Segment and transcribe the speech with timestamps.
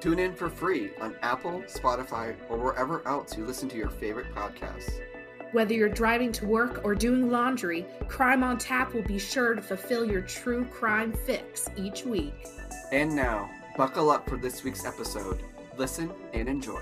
[0.00, 4.32] Tune in for free on Apple, Spotify, or wherever else you listen to your favorite
[4.34, 5.00] podcasts.
[5.52, 9.62] Whether you're driving to work or doing laundry, Crime on Tap will be sure to
[9.62, 12.46] fulfill your true crime fix each week.
[12.92, 15.42] And now, buckle up for this week's episode.
[15.76, 16.80] Listen and enjoy.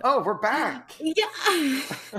[0.04, 0.92] Oh, we're back.
[0.98, 1.14] Yeah,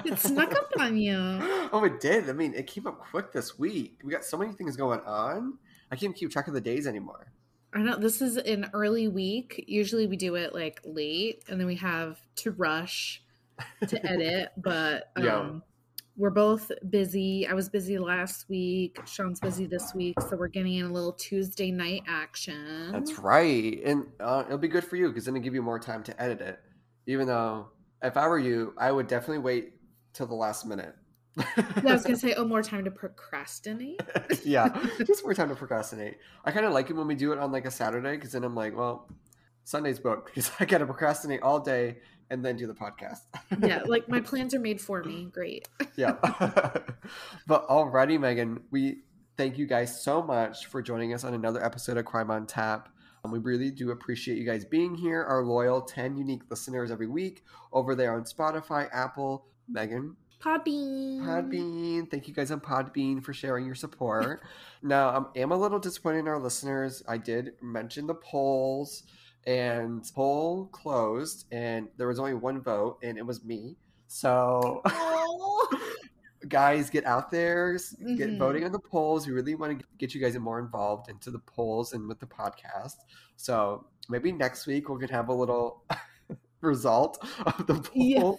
[0.05, 1.17] it snuck up on you.
[1.73, 2.29] Oh, it did.
[2.29, 3.99] I mean, it came up quick this week.
[4.03, 5.57] We got so many things going on.
[5.89, 7.31] I can't keep track of the days anymore.
[7.73, 9.63] I know this is an early week.
[9.67, 13.23] Usually we do it like late and then we have to rush
[13.87, 15.49] to edit, but um Yeah.
[16.17, 17.47] we're both busy.
[17.47, 18.99] I was busy last week.
[19.05, 22.91] Sean's busy this week, so we're getting in a little Tuesday night action.
[22.91, 23.81] That's right.
[23.85, 26.21] And uh, it'll be good for you because then it'll give you more time to
[26.21, 26.59] edit it.
[27.07, 27.69] Even though,
[28.01, 29.73] if I were you, I would definitely wait
[30.13, 30.95] till the last minute.
[31.37, 34.01] I was gonna say, oh, more time to procrastinate.
[34.43, 34.69] yeah,
[35.05, 36.17] just more time to procrastinate.
[36.45, 38.43] I kind of like it when we do it on like a Saturday because then
[38.43, 39.09] I'm like, well,
[39.63, 41.97] Sunday's booked because I got to procrastinate all day
[42.29, 43.19] and then do the podcast.
[43.61, 45.27] yeah, like my plans are made for me.
[45.31, 45.67] Great.
[45.95, 46.13] yeah.
[47.47, 49.03] but already, Megan, we
[49.37, 52.89] thank you guys so much for joining us on another episode of Crime on Tap.
[53.23, 57.07] Um, we really do appreciate you guys being here, our loyal 10 unique listeners every
[57.07, 61.19] week over there on Spotify, Apple, Megan, Podbean.
[61.21, 62.09] Podbean.
[62.09, 64.41] Thank you guys on Podbean for sharing your support.
[64.81, 67.03] now, I am a little disappointed in our listeners.
[67.07, 69.03] I did mention the polls,
[69.45, 73.77] and poll closed, and there was only one vote, and it was me.
[74.07, 74.81] So,
[76.47, 78.39] guys, get out there, get Mhm.
[78.39, 79.27] voting on the polls.
[79.27, 82.25] We really want to get you guys more involved into the polls and with the
[82.27, 82.95] podcast.
[83.37, 85.83] So maybe next week we can have a little
[86.61, 87.91] result of the poll.
[87.93, 88.31] Yeah.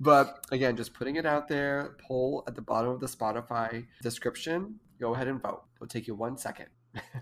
[0.00, 4.78] But again, just putting it out there, poll at the bottom of the Spotify description.
[5.00, 5.64] Go ahead and vote.
[5.76, 6.66] It'll take you one second.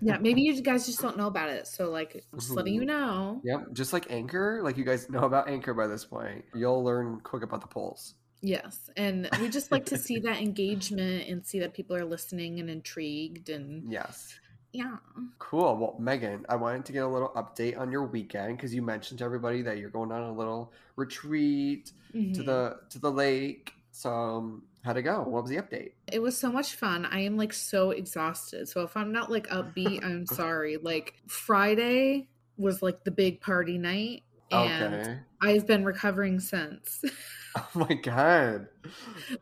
[0.01, 1.67] yeah, maybe you guys just don't know about it.
[1.67, 2.87] So, like, just letting you Mhm.
[2.87, 3.41] know.
[3.43, 6.45] Yep, just like Anchor, like you guys know about Anchor by this point.
[6.55, 8.15] You'll learn quick about the polls.
[8.41, 8.89] Yes.
[8.95, 12.69] And we just like to see that engagement and see that people are listening and
[12.69, 13.49] intrigued.
[13.49, 14.39] And Yes.
[14.73, 14.97] yeah.
[15.39, 15.75] Cool.
[15.77, 19.19] Well, Megan, I wanted to get a little update on your weekend because you mentioned
[19.19, 22.45] to everybody that you're going on a little retreat to Mhm.
[22.45, 23.73] the to the lake.
[23.91, 25.23] So, how'd it go?
[25.23, 25.93] What was the update?
[26.11, 27.05] It was so much fun.
[27.05, 28.67] I am like so exhausted.
[28.69, 30.77] So if I'm not like upbeat, I'm sorry.
[30.77, 32.27] Like Friday
[32.57, 34.23] was like the big party night.
[34.51, 35.19] And Okay.
[35.41, 37.01] I've been recovering since.
[37.59, 38.67] Oh my god.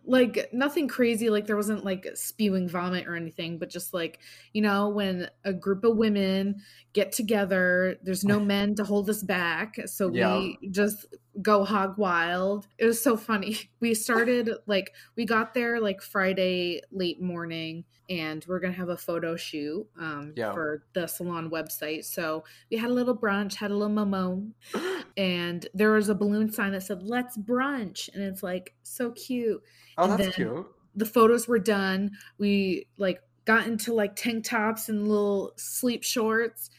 [0.06, 4.20] like nothing crazy like there wasn't like spewing vomit or anything but just like
[4.54, 6.62] you know when a group of women
[6.94, 10.38] get together there's no men to hold us back so Yeah.
[10.38, 11.06] we just
[11.42, 16.80] go hog wild it was so funny we started like we got there like friday
[16.92, 20.54] late morning and we're gonna have a photo shoot um, Yeah.
[20.54, 24.50] for the salon website so we had a little brunch had a little momo
[25.18, 29.62] and there was a balloon sign that said let's brunch and it's like so cute
[29.97, 30.66] Oh, And that's cute.
[30.96, 36.69] the photos were done we like got into like tank tops and little sleep shorts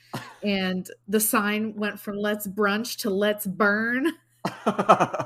[0.42, 4.06] and the sign went from let's brunch to let's burn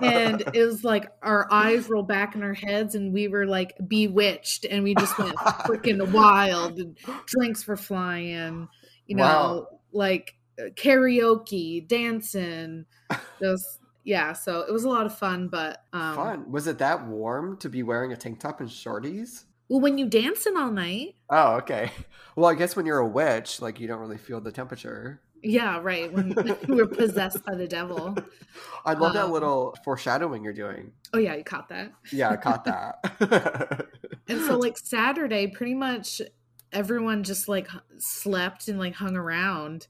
[0.00, 3.74] and it was like our eyes roll back in our heads and we were like
[3.86, 8.68] bewitched and we just went freaking wild and drinks were flying
[9.06, 9.66] you know Wow.
[9.92, 10.34] like
[10.76, 12.84] karaoke dancing
[13.41, 16.50] those yeah so it was a lot of fun but um Fun.
[16.50, 19.44] Was it that warm to be wearing a tank top and shorties?
[19.69, 21.91] well when you dancing all night Oh, okay.
[22.37, 25.21] Well, I guess when you're a witch, like you don't really feel the temperature.
[25.42, 26.34] yeah right when
[26.68, 28.16] we're possessed by the devil
[28.86, 30.92] I love that Um, little foreshadowing you're doing.
[31.12, 33.86] oh yeah you caught that Yeah, I caught that.
[34.28, 36.22] and so like saturday pretty much
[36.72, 37.68] everyone just like
[37.98, 39.86] slept and like hung around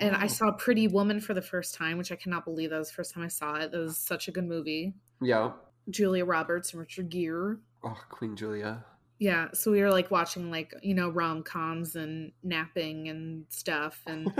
[0.00, 2.88] and i saw pretty woman for the first time which i cannot believe that was
[2.88, 5.50] the first time i saw it it was such a good movie yeah.
[5.90, 8.84] julia roberts and richard gere Oh, Queen Julia.
[9.18, 14.32] yeah so we were like watching like you know rom-coms and napping and stuff and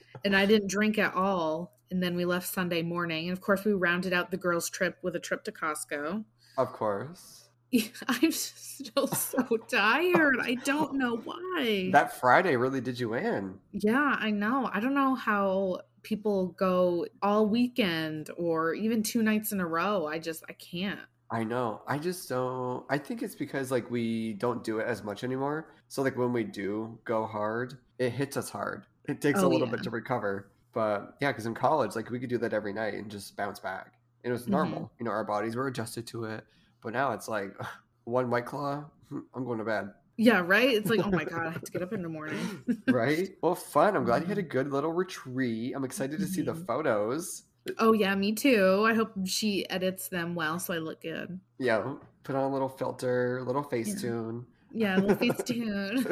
[0.24, 3.64] and i didn't drink at all and then we left sunday morning and of course
[3.64, 6.24] we rounded out the girls trip with a trip to costco
[6.58, 7.48] of course.
[8.08, 10.36] I'm still so tired.
[10.40, 11.90] I don't know why.
[11.92, 13.58] That Friday really did you in.
[13.72, 14.68] Yeah, I know.
[14.72, 20.06] I don't know how people go all weekend or even two nights in a row.
[20.06, 21.00] I just I can't.
[21.30, 21.82] I know.
[21.86, 22.84] I just don't.
[22.90, 25.72] I think it's because like we don't do it as much anymore.
[25.88, 28.84] So like when we do go hard, it hits us hard.
[29.06, 29.72] It takes a Oh, little yeah.
[29.76, 30.50] bit to recover.
[30.72, 33.60] But yeah, because in college, like we could do that every night and just bounce
[33.60, 33.92] back.
[34.24, 34.50] And it was Mhm.
[34.50, 34.92] normal.
[34.98, 36.44] You know, our bodies were adjusted to it.
[36.82, 37.54] But now it's like
[38.04, 39.90] one white claw, hmm, I'm going to bed.
[40.16, 40.68] Yeah, right?
[40.68, 42.62] It's like, oh my god, I have to get up in the morning.
[42.88, 43.28] right?
[43.42, 43.96] Well, fun.
[43.96, 45.72] I'm glad you had a good little retreat.
[45.74, 46.66] I'm excited to see the Mhm.
[46.66, 47.44] photos.
[47.78, 48.84] oh yeah, me too.
[48.86, 51.38] I hope she edits them well so I look good.
[51.58, 54.00] Yeah, put on a little filter, a little face Yeah.
[54.10, 54.46] tune.
[54.72, 56.06] Yeah, little face tune.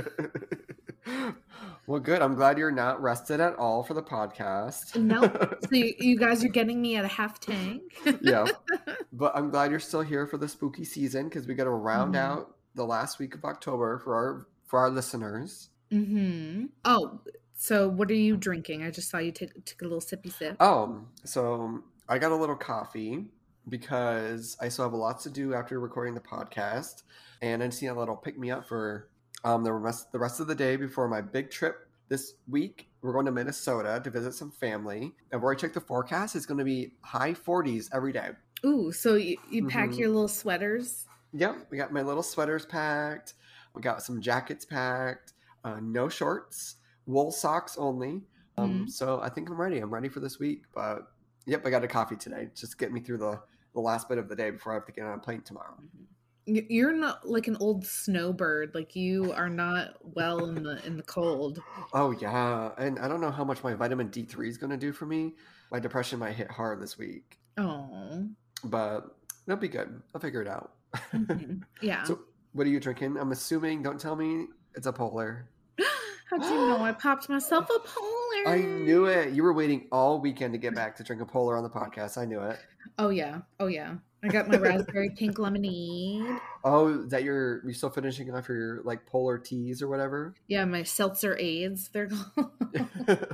[1.87, 2.23] Well, good.
[2.23, 4.97] I'm glad you're not rested at all for the podcast.
[4.97, 5.57] Nope.
[5.69, 7.83] So you, you guys are getting me at a half tank.
[8.21, 8.47] yeah.
[9.13, 12.15] But I'm glad you're still here for the spooky season because we got to round
[12.15, 12.19] Mhm.
[12.19, 15.71] out the last week of October for our for our listeners.
[15.91, 17.21] hmm Oh,
[17.55, 18.85] so what are you drinking?
[18.85, 20.57] I just saw you take took a little sippy sip.
[20.61, 23.27] Oh, so I got a little coffee
[23.69, 27.03] because I still have a lots to do after recording the podcast,
[27.43, 29.09] and I just need a little pick me up for
[29.45, 32.89] um, the rest the rest of the day before my big trip this week.
[33.03, 36.47] We're going to Minnesota to visit some family, and where I checked the forecast, it's
[36.47, 38.31] going to be high 40s every day.
[38.65, 39.99] Ooh, so you, you pack Mhm.
[39.99, 41.07] your little sweaters.
[41.33, 43.35] Yep, we got my little sweaters packed.
[43.75, 45.35] We got some jackets packed.
[45.63, 46.77] Uh, no shorts,
[47.07, 48.23] wool socks only.
[48.57, 49.79] Um, So I think I'm ready.
[49.79, 50.65] I'm ready for this week.
[50.75, 51.13] But
[51.47, 52.49] yep, I got a coffee today.
[52.57, 53.41] Just get me through the
[53.75, 55.77] the last bit of the day before I have to get on a plane tomorrow.
[55.79, 56.07] Y-
[56.49, 58.75] You're not like an old snowbird.
[58.75, 61.61] Like you are not well in the in the cold.
[61.93, 64.93] Oh yeah, and I don't know how much my vitamin D3 is going to do
[64.93, 65.35] for me.
[65.71, 68.27] My depression might hit hard this week, Oh,
[68.65, 69.17] but
[69.47, 70.01] it'll be good.
[70.15, 70.73] I'll figure it out.
[71.13, 71.63] Mhm.
[71.83, 72.05] yeah.
[72.05, 72.21] so,
[72.53, 73.19] what are you drinking?
[73.19, 73.83] I'm assuming.
[73.83, 75.49] Don't tell me it's a polar.
[76.31, 78.18] how do you know I popped myself a polar?
[78.49, 79.33] I knew it.
[79.33, 82.19] You were waiting all weekend to get back to drink a polar on the podcast.
[82.19, 82.59] I knew it.
[82.99, 83.41] Oh yeah.
[83.61, 83.97] Oh yeah.
[84.23, 86.41] I got my raspberry pink lemonade.
[86.65, 90.35] Oh, that your you still finishing off your like polar teas or whatever?
[90.49, 91.89] Yeah, my seltzer aids.
[91.93, 92.51] They're called.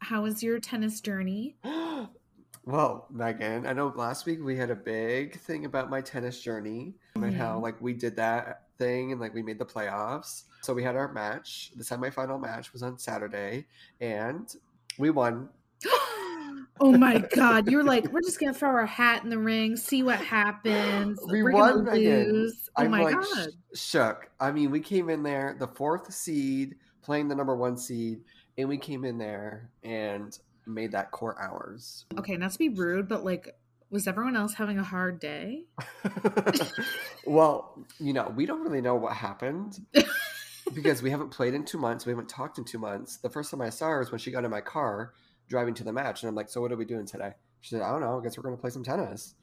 [0.00, 1.56] How was your tennis journey?
[2.64, 6.94] well, Megan, I know last week we had a big thing about my tennis journey
[7.14, 10.44] and how like we did that thing and like we made the playoffs.
[10.62, 11.72] So we had our match.
[11.76, 13.66] The semifinal match was on Saturday
[14.00, 14.54] and
[14.98, 15.48] we won.
[16.80, 17.70] oh my god!
[17.70, 21.18] You're like, we're just gonna throw our hat in the ring, see what happens.
[21.26, 22.68] We we're won, gonna lose.
[22.76, 23.48] Oh I'm my like god!
[23.74, 24.30] sh- shook.
[24.40, 28.20] I mean, we came in there the fourth seed, playing the number one seed,
[28.58, 32.06] and we came in there and made that court ours.
[32.18, 33.54] Okay, not to be rude, but like,
[33.90, 35.64] was everyone else having a hard day?
[37.26, 39.78] well, you know, we don't really know what happened
[40.74, 42.06] because we haven't played in two months.
[42.06, 43.18] We haven't talked in two months.
[43.18, 45.12] The first time I saw her was when she got in my car
[45.48, 47.82] driving to the match, and I'm like, "So what are we doing today?" She said,
[47.82, 48.18] "I don't know.
[48.18, 49.34] I guess we're going to play some tennis."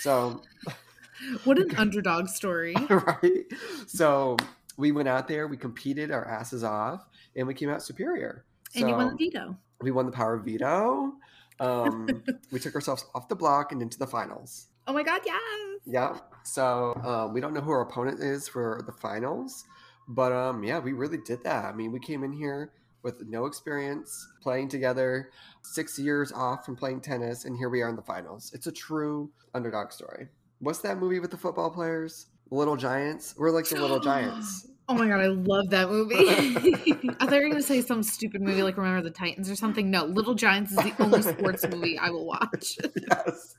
[0.00, 0.42] So,
[1.44, 2.74] What an underdog story.
[2.90, 3.44] right?
[3.86, 4.36] So
[4.76, 8.44] we went out there, we competed our asses off, and we came out superior.
[8.74, 9.56] And you won the veto.
[9.80, 11.14] we won the power of veto.
[11.60, 12.22] Um,
[12.52, 14.68] we took ourselves off the block and into the finals.
[14.86, 15.40] Oh my god, yes.
[15.84, 16.18] Yeah.
[16.44, 19.64] So um, we don't know who our opponent is for the finals,
[20.08, 21.64] but um, yeah, we really did that.
[21.64, 22.72] I mean, we came in here
[23.02, 25.30] with no experience playing together,
[25.62, 28.50] six years off from playing tennis, and here we are in the finals.
[28.54, 30.28] It's a true underdog story.
[30.58, 32.26] What's that movie with the football players?
[32.50, 33.34] Little Giants.
[33.36, 34.68] We're like the Little Giants.
[34.88, 36.14] Oh my god, I love that movie.
[37.20, 39.90] I thought you were gonna say some stupid movie like Remember the Titans or something.
[39.90, 42.78] No, Little Giants is the only sports movie I will watch.
[43.10, 43.56] yes.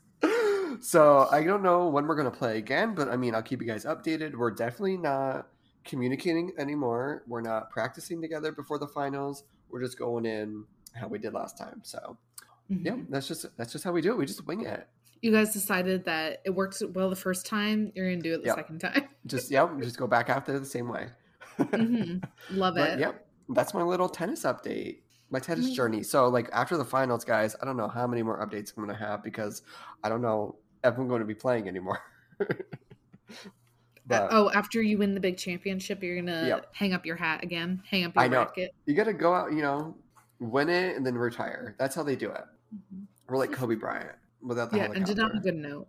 [0.80, 3.66] So I don't know when we're gonna play again, but I mean, I'll keep you
[3.68, 4.34] guys updated.
[4.36, 5.48] We're definitely not
[5.84, 7.24] communicating anymore.
[7.26, 9.44] We're not practicing together before the finals.
[9.68, 11.80] We're just going in how we did last time.
[11.84, 12.16] So
[12.68, 13.06] yeah, Mhm.
[13.10, 14.18] that's just that's just how we do it.
[14.18, 14.88] We just wing it.
[15.20, 17.90] You guys decided that it worked well the first time.
[17.94, 18.56] You're gonna do it the Yep.
[18.56, 19.08] second time.
[19.26, 21.08] Just yep, just go back out there the same way.
[21.58, 22.22] Mhm.
[22.50, 22.98] Love But it.
[23.00, 25.00] yep, that's my little tennis update.
[25.30, 26.02] My tennis my journey.
[26.02, 28.96] So like after the finals, guys, I don't know how many more updates I'm gonna
[28.98, 29.62] have because
[30.02, 31.98] I don't know if I'm going to be playing anymore.
[34.10, 36.74] Uh, oh, after you win the big championship, you're gonna Yep.
[36.74, 38.38] hang up your hat again, hang up your I know.
[38.38, 38.74] racket.
[38.86, 39.94] you got to go out, you know,
[40.38, 41.74] win it and then retire.
[41.78, 42.44] That's how they do it.
[42.74, 43.04] Mhm.
[43.28, 45.88] We're like Kobe Bryant without the Yeah, and did on a good note.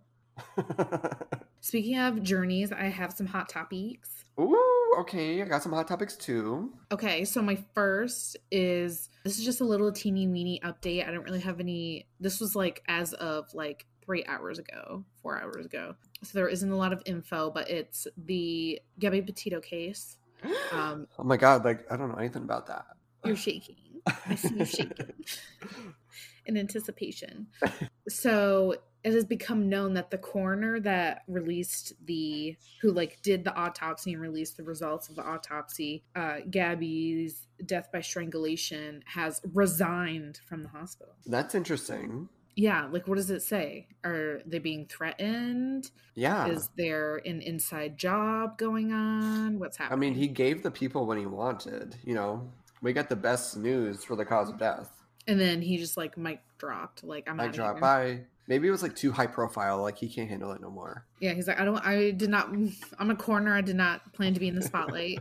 [1.61, 4.25] Speaking of journeys, I have some hot topics.
[4.39, 5.41] Ooh, okay.
[5.41, 6.71] I got some hot topics too.
[6.91, 11.07] Okay, so my first is this is just a little teeny weeny update.
[11.07, 12.07] I don't really have any.
[12.19, 15.95] This was like as of like three hours ago, four hours ago.
[16.23, 20.17] So there isn't a lot of info, but it's the Gabby Petito case.
[20.71, 21.65] Um, oh my god!
[21.65, 22.85] Like I don't know anything about that.
[23.25, 23.75] You're shaking.
[24.05, 25.13] I see you shaking
[26.49, 27.47] in anticipation.
[28.09, 33.55] So it has become known that the coroner that released the who like did the
[33.55, 40.39] autopsy and released the results of the autopsy, uh, Gabby's death by strangulation has resigned
[40.47, 41.13] from the hospital.
[41.27, 42.29] That's interesting.
[42.55, 43.87] Yeah, like what does it say?
[44.03, 45.91] Are they being threatened?
[46.15, 46.47] Yeah.
[46.47, 49.59] Is there an inside job going on?
[49.59, 51.95] What's happening I mean, he gave the people what he wanted.
[52.03, 52.51] You know,
[52.81, 54.98] we got the best news for the cause of death.
[55.29, 57.03] And then he just like mic dropped.
[57.03, 58.21] Like I'm I out dropped by.
[58.47, 59.81] Maybe it was like too high profile.
[59.81, 61.05] Like he can't handle it no more.
[61.19, 61.85] Yeah, he's like I don't.
[61.85, 62.49] I did not.
[62.99, 63.55] I'm a corner.
[63.55, 65.19] I did not plan to be in the spotlight.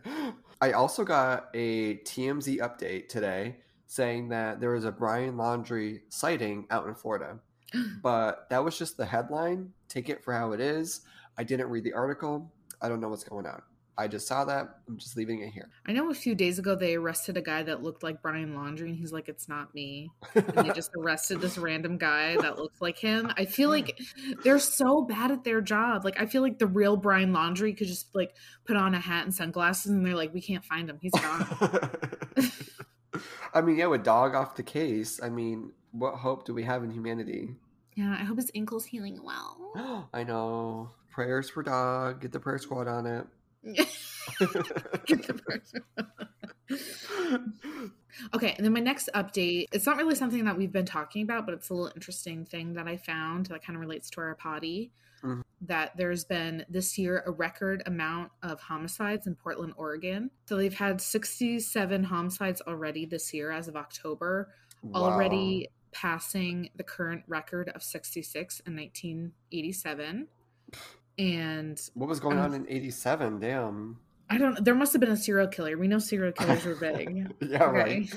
[0.60, 6.66] I also got a TMZ update today saying that there was a Brian Laundrie sighting
[6.70, 7.38] out in Florida.
[8.02, 9.72] But that was just the headline.
[9.88, 11.02] Take it for how it is.
[11.36, 12.50] I didn't read the article.
[12.80, 13.60] I don't know what's going on.
[13.98, 14.80] I just saw that.
[14.88, 15.70] I'm just leaving it here.
[15.86, 18.88] I know a few days ago they arrested a guy that looked like Brian Laundrie,
[18.88, 22.82] and he's like, "It's not me." And they just arrested this random guy that looked
[22.82, 23.32] like him.
[23.36, 23.98] I feel like
[24.42, 26.04] they're so bad at their job.
[26.04, 28.34] Like I feel like the real Brian Laundrie could just like
[28.66, 30.98] put on a hat and sunglasses, and they're like, "We can't find him.
[31.00, 31.46] He's gone."
[33.54, 36.84] I mean, yeah, with dog off the case, I mean, what hope do we have
[36.84, 37.56] in humanity?
[37.96, 40.08] yeah, I hope his ankle's healing well.
[40.12, 40.90] I know.
[41.10, 42.20] Prayers for dog.
[42.20, 43.26] Get the prayer squad on it.
[43.74, 45.84] Get the person.
[48.34, 51.44] Okay, and then my next update, it's not really something that we've been talking about,
[51.44, 54.34] but it's a little interesting thing that I found that kind of relates to our
[54.34, 54.92] potty.
[55.22, 55.42] Mhm.
[55.62, 60.30] That there's been this year a record amount of homicides in Portland, Oregon.
[60.46, 64.52] So they've had 67 homicides already this year as of October,
[64.94, 70.28] already passing the current record of 66 in 1987.
[71.18, 73.40] And What was going Um, on in 87?
[73.40, 73.98] Damn.
[74.28, 75.78] I don't there must have been a serial killer.
[75.78, 77.32] We know serial killers were big.
[77.40, 78.00] yeah, Okay.
[78.00, 78.14] right.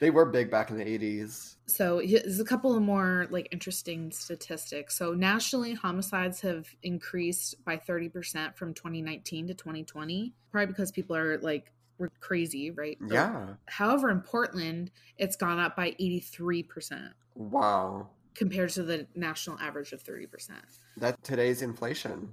[0.00, 1.54] They were big back in the 80s.
[1.66, 4.96] So there's a couple of more like interesting statistics.
[4.96, 11.38] So nationally, homicides have increased by 30% from 2019 to 2020, probably because people are
[11.38, 12.98] like we're crazy, right?
[13.00, 13.54] But Yeah.
[13.68, 18.08] However, in Portland, it's gone up by 83% Wow.
[18.34, 20.64] compared to the national average of 30%.
[20.96, 22.30] That today's inflation.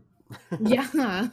[0.60, 0.88] Yeah.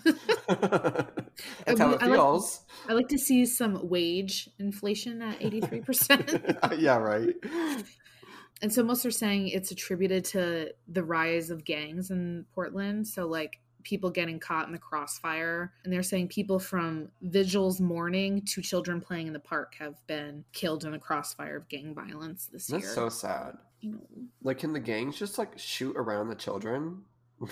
[0.48, 2.42] That's how I it like-
[2.88, 6.58] I like to see some wage inflation at 83%.
[6.62, 7.34] Uh, yeah, right.
[8.62, 13.06] And so most are saying it's attributed to the rise of gangs in Portland.
[13.06, 15.72] So like people getting caught in the crossfire.
[15.84, 20.44] And they're saying people from vigils mourning to children playing in the park have been
[20.52, 22.94] killed in a crossfire of gang violence this That's year.
[22.94, 23.58] That's so sad.
[23.80, 24.00] You know,
[24.42, 27.02] Like, can the gangs just like shoot around the children?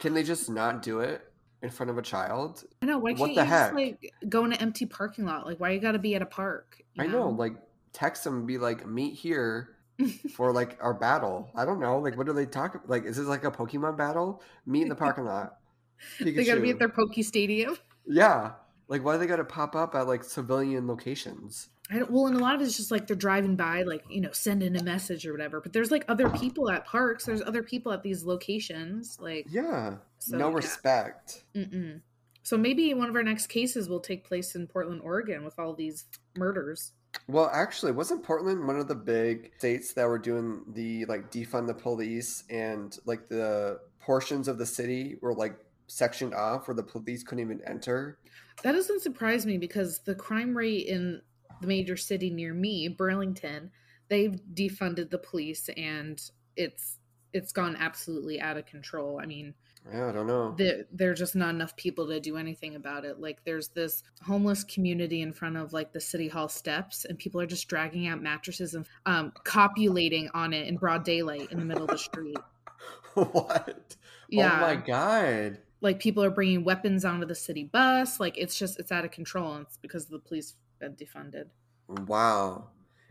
[0.00, 1.22] can they just not do it
[1.62, 2.64] in front of a child?
[2.82, 2.98] I know.
[2.98, 3.70] Why What can't the you heck?
[3.70, 5.46] just like go in an empty parking lot?
[5.46, 6.82] Like why you gotta be at a park?
[6.98, 7.56] I know, like
[7.92, 9.76] text them and be like, meet here
[10.34, 11.50] for like our battle.
[11.54, 11.98] I don't know.
[11.98, 12.80] Like, what do they talk?
[12.86, 14.42] Like, is this like a Pokemon battle?
[14.66, 15.58] Meet in the parking lot.
[16.20, 17.76] they gotta be at their Poke Stadium.
[18.06, 18.52] Yeah.
[18.88, 21.68] Like, why do they got to pop up at like civilian locations?
[21.90, 24.20] I don't, well, and a lot of it's just like they're driving by, like you
[24.20, 25.60] know, sending a message or whatever.
[25.60, 27.26] But there's like other people at parks.
[27.26, 29.18] There's other people at these locations.
[29.20, 29.96] Like, Yeah.
[30.18, 30.56] So, no yeah.
[30.56, 31.44] respect.
[31.54, 32.00] mm-mm.
[32.42, 35.74] so maybe one of our next cases will take place in Portland, Oregon, with all
[35.74, 36.92] these murders.
[37.28, 41.66] Well, actually, wasn't Portland one of the big states that were doing the like defund
[41.66, 46.82] the police and like the portions of the city were like sectioned off where the
[46.82, 48.18] police couldn't even enter?
[48.62, 51.20] That doesn't surprise me because the crime rate in
[51.60, 53.70] the major city near me, Burlington,
[54.08, 56.20] they've defunded the police and
[56.56, 56.98] it's
[57.32, 59.20] it's gone absolutely out of control.
[59.22, 59.52] I mean,
[59.92, 60.54] Yeah, I don't know.
[60.56, 63.20] there there's just not enough people to do anything about it.
[63.20, 67.40] Like there's this homeless community in front of like the city hall steps, and people
[67.40, 71.64] are just dragging out mattresses and um, copulating on it in broad daylight in the
[71.64, 72.38] middle of the street.
[73.14, 73.96] what?
[74.28, 75.58] Yeah, Oh my god.
[75.80, 78.18] like people are bringing weapons onto the city bus.
[78.18, 81.46] Like it's just it's out of control, and it's because the police been defunded.
[81.88, 82.70] Wow.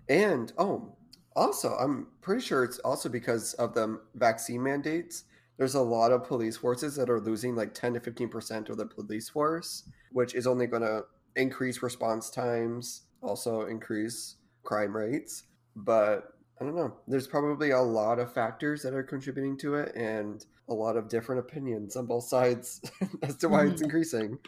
[0.10, 0.95] And oh,
[1.36, 5.24] also, I'm pretty sure it's also because of the vaccine mandates.
[5.57, 8.86] There's a lot of police forces that are losing like 10 to 15% of the
[8.86, 11.05] police force, which is only going to
[11.36, 15.43] increase response times, also increase crime rates.
[15.75, 16.95] But I don't know.
[17.07, 21.10] There's probably a lot of factors that are contributing to it and a lot of
[21.10, 22.81] different opinions on both sides
[23.22, 24.39] as to why it's increasing.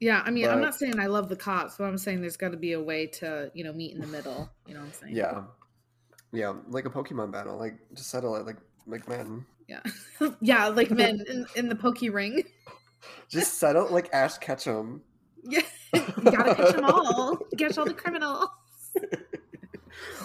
[0.00, 2.52] Yeah, I mean, I'm not saying I love the cops, but I'm saying there's got
[2.52, 4.50] to be a way to you know meet in the middle.
[4.66, 5.16] You know what I'm saying?
[5.16, 5.42] Yeah.
[6.30, 7.58] Yeah, like a Pokemon battle.
[7.58, 8.46] Like just settle it.
[8.46, 9.44] Like like men.
[9.66, 9.80] Yeah.
[10.40, 12.42] yeah, like men in, in the Poke ring.
[13.28, 15.02] Just settle like Ash Ketchum.
[15.44, 15.60] Yeah.
[15.94, 17.38] you gotta catch them all.
[17.56, 18.48] Catch all the criminals.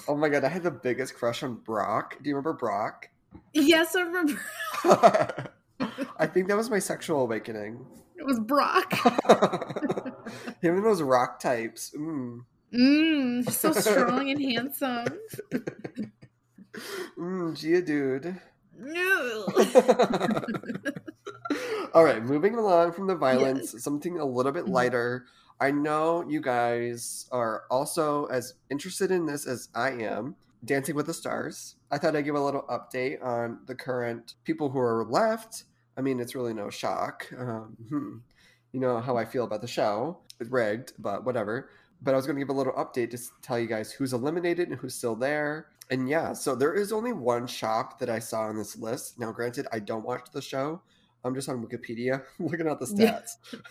[0.07, 2.17] Oh my god, I had the biggest crush on Brock.
[2.21, 3.09] Do you remember Brock?
[3.53, 4.39] Yes, I remember.
[6.17, 7.85] I think that was my sexual awakening.
[8.15, 8.93] It was Brock.
[10.61, 11.91] Him and those rock types.
[11.97, 12.45] Mm.
[12.73, 15.05] Mmm, so strong and handsome.
[17.17, 18.39] Mm, Gia dude.
[18.79, 19.45] No.
[21.93, 23.83] All right, moving along from the violence, Yes.
[23.83, 24.69] something a little bit Mhm.
[24.69, 25.25] lighter.
[25.59, 30.35] I know you guys are also as interested in this as I am.
[30.65, 31.75] Dancing with the Stars.
[31.91, 35.65] I thought I'd give a little update on the current people who are left.
[35.97, 37.27] I mean, it's really no shock.
[37.37, 38.17] Um, hmm.
[38.71, 40.19] you know how I feel about the show.
[40.39, 41.69] It's rigged, but whatever.
[42.01, 44.67] But I was going to give a little update to tell you guys who's eliminated
[44.69, 45.67] and who's still there.
[45.89, 49.19] And yeah, so there is only one shop that I saw on this list.
[49.19, 50.81] Now, granted, I don't watch the show.
[51.23, 53.21] I'm just on Wikipedia looking at the Yeah.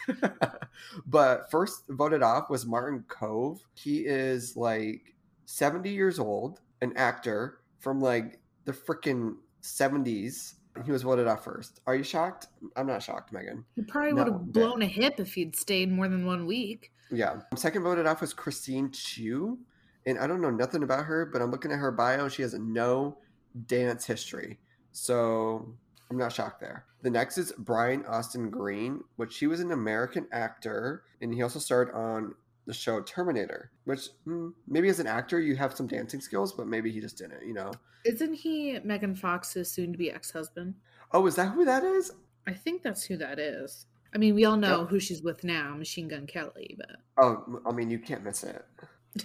[0.09, 0.59] stats.
[1.07, 3.59] but first voted off was Martin Kove.
[3.75, 5.14] He is like
[5.47, 10.55] 70 years old, an actor from like the freaking 70s.
[10.85, 11.81] He was voted off first.
[11.87, 12.49] Are you shocked?
[12.76, 13.64] I'm not shocked, Megan.
[13.76, 16.93] He probably No, would have blown a hip if he'd stayed more than one week.
[17.11, 17.41] Yeah.
[17.57, 19.59] Second voted off was Christine Chiu.
[20.07, 22.29] And I don't know nothing about her, but I'm looking at her bio.
[22.29, 23.19] She has no
[23.67, 24.59] dance history.
[24.93, 25.75] So
[26.11, 26.87] I'm not shocked there.
[27.02, 31.05] The next is Brian Austin Green, which he was an American actor.
[31.21, 32.35] And he also starred on
[32.66, 36.66] the show Terminator, which hmm, maybe as an actor, you have some dancing skills, but
[36.66, 37.73] maybe he just didn't, you know?
[38.04, 40.75] Isn't he Megan Fox's soon to be ex husband?
[41.12, 42.12] Oh, is that who that is?
[42.47, 43.87] I think that's who that is.
[44.14, 44.88] I mean, we all know Yep.
[44.90, 48.64] who she's with now, Machine Gun Kelly, but Oh, I mean, you can't miss it.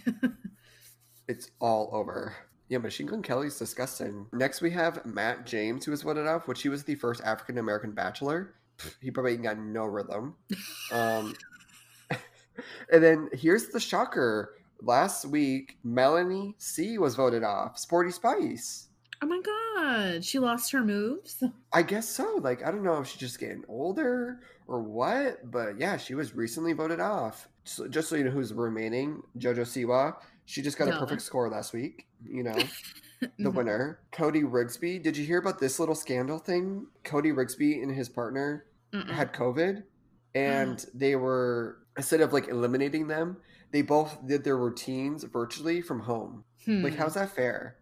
[1.27, 2.33] It's all over.
[2.69, 4.27] Yeah, Machine Gun Kelly's disgusting.
[4.31, 7.57] Next, we have Matt James, who was voted off, which he was the first African
[7.57, 8.53] American bachelor.
[8.77, 10.35] Pff, He probably got no rhythm.
[10.93, 11.35] Um,
[12.91, 14.53] and then here's the shocker.
[14.81, 17.79] Last week, Melanie C was voted off.
[17.79, 18.89] Sporty Spice.
[19.23, 21.43] oh my god, she lost her moves.
[21.73, 22.39] I guess so.
[22.41, 26.35] Like, I don't know if she's just getting older or what, but yeah, she was
[26.35, 27.49] recently voted off.
[27.63, 30.15] So, just so you know who's remaining, JoJo Siwa.
[30.45, 32.05] She just got a perfect score last week.
[32.23, 32.55] You know,
[33.39, 33.99] the winner.
[34.11, 35.01] Cody Rigsby.
[35.01, 36.85] Did you hear about this little scandal thing?
[37.03, 39.09] Cody Rigsby and his partner Mm-mm.
[39.09, 39.83] had COVID,
[40.35, 43.37] and they were instead of like eliminating them,
[43.71, 46.43] they both did their routines virtually from home.
[46.67, 46.99] Like, Hmm.
[46.99, 47.77] how's that fair?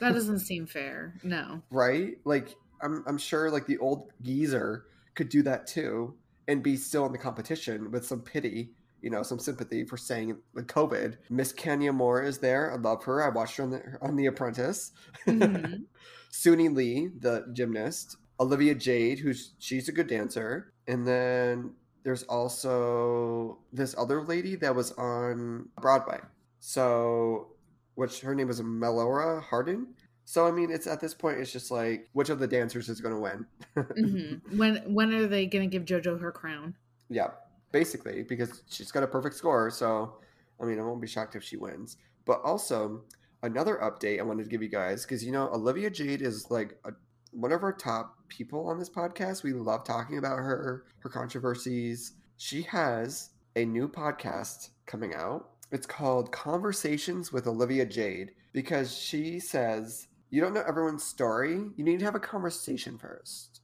[0.00, 1.14] that doesn't seem fair.
[1.22, 1.62] No.
[1.70, 2.16] right?
[2.24, 6.14] Like I'm I'm sure like the old geezer could do that too
[6.48, 8.70] and be still in the competition with some pity,
[9.02, 11.16] you know, some sympathy for saying with COVID.
[11.28, 12.72] Miss Kenya Moore is there.
[12.72, 13.22] I love her.
[13.22, 14.92] I watched her on the on The Apprentice.
[15.26, 15.84] Mhm.
[16.32, 18.16] Suni Lee, the gymnast.
[18.38, 24.74] Olivia Jade, who's she's a good dancer, and then there's also this other lady that
[24.74, 26.20] was on Broadway.
[26.60, 27.48] So,
[27.94, 29.88] which her name is Melora Hardin.
[30.24, 33.00] So I mean, it's at this point, it's just like which of the dancers is
[33.00, 33.46] going to win?
[33.76, 34.40] Mhm.
[34.56, 36.74] When when are they gonna give JoJo her crown?
[37.08, 37.30] Yeah,
[37.72, 39.70] basically, because she's got a perfect score.
[39.70, 40.14] So,
[40.60, 41.96] I mean, I won't be shocked if she wins.
[42.26, 43.02] But also,
[43.42, 46.78] another update I wanted to give you guys because you know, Olivia Jade is like
[46.84, 46.92] a,
[47.32, 49.42] one of our top people on this podcast.
[49.42, 52.12] We love talking about her, her controversies.
[52.36, 55.50] She has a new podcast coming out.
[55.72, 61.54] It's called Conversations with Olivia Jade because she says, You don't know everyone's story.
[61.76, 63.60] You need to have a conversation first.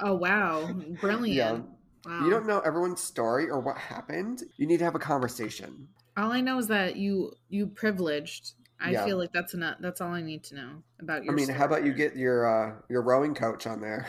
[0.00, 1.64] Oh wow, brilliant!
[2.04, 2.10] Yeah.
[2.10, 2.24] Wow.
[2.24, 4.42] You don't know everyone's story or what happened.
[4.56, 5.88] You need to have a conversation.
[6.16, 8.52] All I know is that you you privileged.
[8.80, 9.04] I Yeah.
[9.04, 9.78] feel like that's enough.
[9.80, 11.32] That's all I need to know about your.
[11.32, 14.08] I mean, how about you get your uh, your rowing coach on there?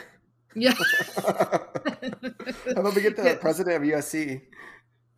[0.56, 0.74] Yeah.
[1.18, 1.60] how
[2.78, 3.36] about we get the Yeah.
[3.36, 4.42] president of USC?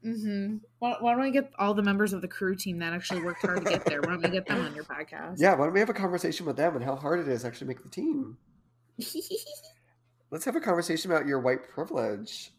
[0.04, 3.22] hmm Why, why don't we get all the members of the crew team that actually
[3.24, 4.02] worked hard to get there?
[4.02, 5.36] Why don't we get them on your podcast?
[5.40, 7.48] Yeah, why don't we have a conversation with them and how hard it is to
[7.48, 8.38] actually make the team?
[10.30, 12.52] Let's have a conversation about your white privilege.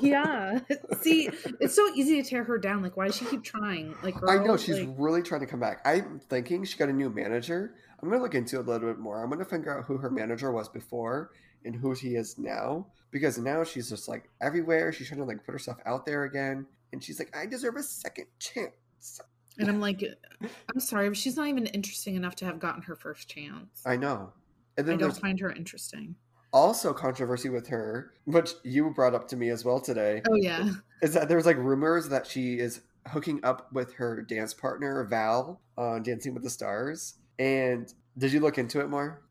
[0.00, 0.60] yeah.
[1.02, 1.28] See,
[1.60, 2.82] it's so easy to tear her down.
[2.82, 3.94] Like, why does she keep trying?
[4.02, 5.80] Like, I know she's like- really trying to come back.
[5.84, 7.74] I'm thinking she got a new manager.
[8.02, 9.22] I'm gonna look into it a little bit more.
[9.22, 11.30] I'm gonna figure out who her manager was before
[11.66, 12.86] and who he is now.
[13.10, 14.90] Because now she's just like everywhere.
[14.92, 16.64] She's trying to like put herself out there again.
[16.92, 19.20] And she's like, I deserve a second chance.
[19.58, 20.02] and I'm like,
[20.42, 23.82] I'm sorry, but she's not even interesting enough to have gotten her first chance.
[23.84, 24.32] I know.
[24.78, 26.14] And I then don't find her interesting.
[26.52, 30.68] Also controversy with her, which you brought up to me as well today, Oh yeah.
[31.02, 35.60] is that there's like rumors that she is hooking up with her dance partner Val
[35.78, 37.14] on Dancing with the Stars.
[37.38, 39.22] And did you look into it more?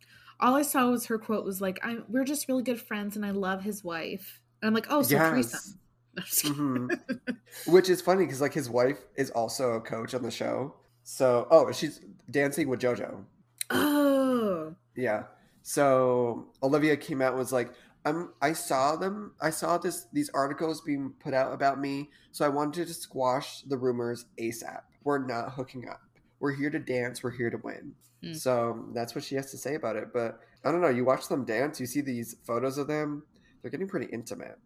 [0.42, 3.26] all I saw was her quote was like, "I'm we're just really good friends, and
[3.26, 5.30] I love his wife." And I'm like, "Oh, so Yes.
[5.30, 5.80] threesome."
[6.16, 6.56] No, I'm just kidding.
[6.56, 7.38] Mhm.
[7.68, 10.76] Which is funny because like his wife is also a coach on the show.
[11.04, 12.00] So oh, she's
[12.32, 13.26] dancing with JoJo.
[13.70, 15.24] Oh, Yeah.
[15.62, 17.74] So Olivia came out and was like,
[18.06, 22.46] I'm I saw them I saw this these articles being put out about me, so
[22.46, 24.82] I wanted to squash the rumors ASAP.
[25.04, 26.02] We're not hooking up.
[26.40, 27.94] We're here to dance, we're here to win.
[28.24, 28.34] Hmm.
[28.34, 30.14] So that's what she has to say about it.
[30.14, 33.24] But I don't know, you watch them dance, you see these photos of them,
[33.62, 34.58] they're getting pretty intimate.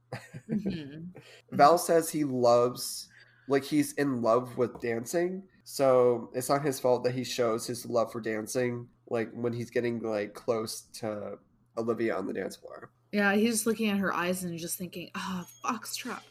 [0.49, 1.07] Mhm.
[1.51, 3.09] Val says he loves,
[3.47, 5.43] like he's in love with dancing.
[5.63, 9.69] So it's not his fault that he shows his love for dancing, like when he's
[9.69, 11.37] getting like close to
[11.77, 12.91] Olivia on the dance floor.
[13.11, 13.33] yeah.
[13.35, 16.21] He's just looking at her eyes and just thinking, "Ah, foxtrot."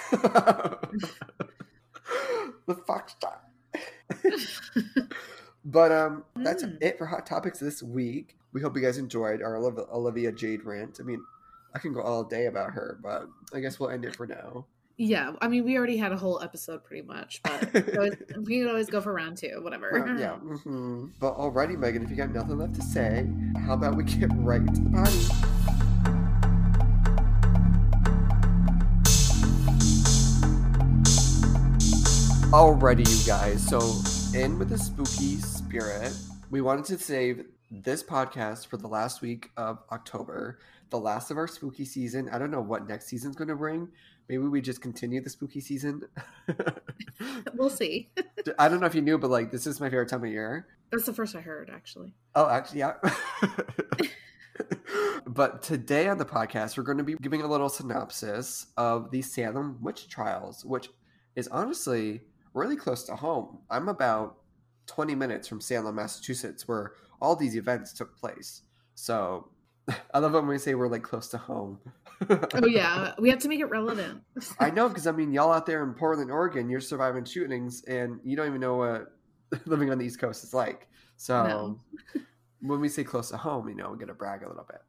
[2.66, 3.40] the foxtrot.
[5.64, 6.78] but um, that's Mm.
[6.82, 8.36] it for hot topics this week.
[8.52, 10.98] We hope you guys enjoyed our Olivia Jade rant.
[11.00, 11.22] I mean,
[11.74, 14.66] I can go all day about her, but I guess we'll end it for now.
[15.00, 18.16] Yeah, I mean, we already had a whole episode pretty much, but we can always-
[18.42, 20.08] we can always go for round two, whatever.
[20.08, 20.32] Uh, yeah.
[20.38, 23.28] hmm But alrighty, Megan, if you got nothing left to say,
[23.64, 26.28] how about we get right into the party?
[32.50, 33.66] Alrighty, you guys.
[33.66, 33.78] So,
[34.38, 36.12] in with the spooky spirit,
[36.50, 40.58] we wanted to save this podcast for the last week of October,
[40.90, 42.28] the last of our spooky season.
[42.32, 43.88] I don't know what next season's going to bring.
[44.28, 46.02] Maybe we just continue the spooky season.
[47.54, 48.10] We'll see.
[48.58, 50.66] I don't know if you knew, but like, this is my favorite time of year.
[50.90, 52.14] That's the first I heard, actually.
[52.34, 52.94] Oh, actually, yeah.
[55.26, 59.22] but today on the podcast, we're going to be giving a little synopsis of the
[59.22, 60.90] Salem witch trials, which
[61.34, 62.20] is honestly
[62.54, 63.58] really close to home.
[63.70, 64.36] I'm about
[64.86, 68.62] 20 minutes from Salem, Massachusetts, where all these events took place.
[68.94, 69.50] So
[70.14, 71.78] I love it when we say we're like close to home.
[72.28, 74.22] Oh yeah, we have to make it relevant.
[74.60, 78.20] I know, because I mean, y'all out there in Portland, Oregon, you're surviving shootings, and
[78.24, 79.12] you don't even know what
[79.66, 80.88] living on the East Coast is like.
[81.16, 81.80] So No.
[82.60, 84.82] when we say close to home, you know, we got to brag a little bit.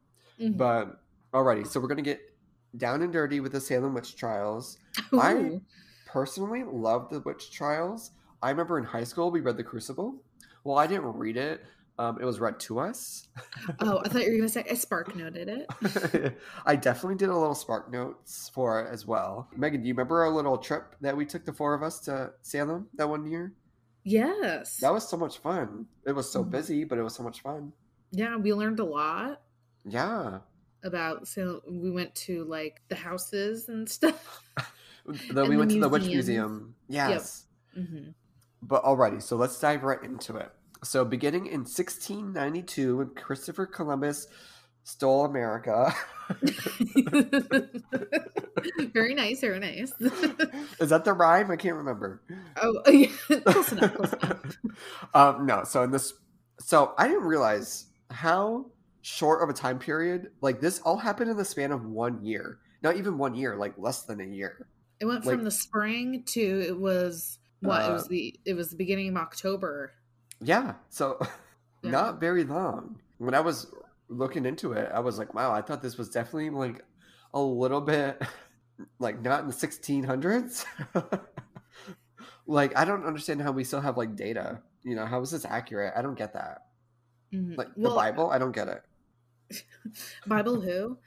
[0.52, 0.56] Mhm.
[0.56, 1.00] But
[1.32, 2.20] alrighty, so we're gonna get
[2.76, 4.78] down and dirty with the Salem witch trials.
[5.12, 5.60] I-
[6.06, 8.10] Personally, love the witch trials.
[8.42, 10.16] I remember in high school we read the Crucible.
[10.64, 11.62] Well, I didn't read it.
[12.00, 13.28] Um, it was read to us.
[13.80, 16.34] oh, I thought you were gonna say I spark noted it.
[16.64, 19.50] I definitely did a little spark notes for it as well.
[19.54, 22.32] Megan, do you remember our little trip that we took the four of us to
[22.40, 23.52] Salem that one year?
[24.02, 24.78] Yes.
[24.78, 25.84] That was so much fun.
[26.06, 26.50] It was so Mhm.
[26.50, 27.74] busy, but it was so much fun.
[28.12, 29.42] yeah, we learned a lot
[29.84, 30.38] Yeah.
[30.82, 31.28] about.
[31.28, 34.42] So we went to like the houses and stuff.
[35.06, 36.76] Then we the went to the witch museum.
[36.88, 37.44] Yes.
[37.74, 38.12] hmm
[38.62, 40.50] But alrighty, so let's dive right into it.
[40.82, 44.26] So beginning in 1692, when Christopher Columbus
[44.82, 45.94] stole America.
[48.92, 49.92] very nice, very nice.
[50.80, 51.50] Is that the rhyme?
[51.50, 52.22] I can't remember.
[52.62, 53.08] oh, yeah,
[53.40, 54.56] close enough, close enough.
[55.14, 56.14] um, no, so in this,
[56.58, 58.66] so I didn't realize how
[59.02, 62.58] short of a time period like this all happened in the span of one year.
[62.82, 64.66] Not even one year, like less than a year.
[65.00, 67.88] It went Like- from the spring to it was what?
[67.88, 69.92] it was Uh, the it was the beginning of October.
[70.40, 71.18] Yeah, so
[71.82, 71.90] Yeah.
[71.90, 73.00] not very long.
[73.18, 73.66] When I was
[74.08, 76.84] looking into it, I was like, wow, I thought this was definitely like
[77.32, 78.20] a little bit
[78.98, 80.64] like not in the 1600s.
[82.46, 84.60] like I don't understand how we still have like data.
[84.82, 85.94] You know, how is this accurate?
[85.96, 86.62] I don't get that.
[87.32, 87.56] Mhm.
[87.56, 88.82] Like Well, the Bible, I don't get it.
[90.26, 90.98] Bible who?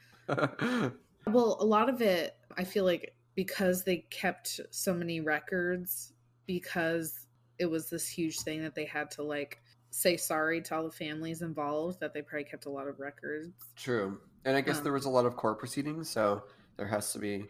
[1.26, 6.12] Well, a lot of it, I feel like because they kept so many records,
[6.46, 7.23] because
[7.58, 10.90] it was this huge thing that they had to like say sorry to all the
[10.90, 13.52] families involved, that they probably kept a lot of records.
[13.76, 14.18] True.
[14.44, 16.42] And I guess Um, there was a lot of court proceedings, so
[16.76, 17.46] there has to be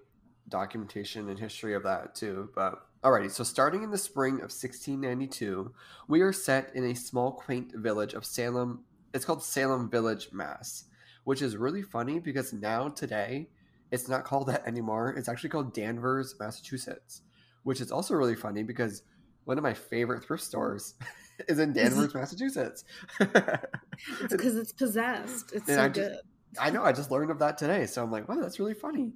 [0.49, 2.51] documentation and history of that too.
[2.55, 5.73] But alrighty, so starting in the spring of 1692,
[6.07, 8.85] we are set in a small, quaint village of Salem.
[9.15, 10.85] It's called Salem Village, Mass,
[11.25, 13.49] which is really funny because now today
[13.91, 15.15] it's not called that anymore.
[15.17, 17.23] It's actually called Danvers, Massachusetts,
[17.63, 19.03] which is also really funny because
[19.45, 20.95] one of my favorite thrift stores
[21.49, 22.85] is in Danvers, Massachusetts.
[23.21, 25.53] It's because it's possessed.
[25.53, 26.19] It's And so I just- good.
[26.61, 26.85] I know.
[26.85, 29.11] I just learned of that today, so I'm like, wow, that's really funny.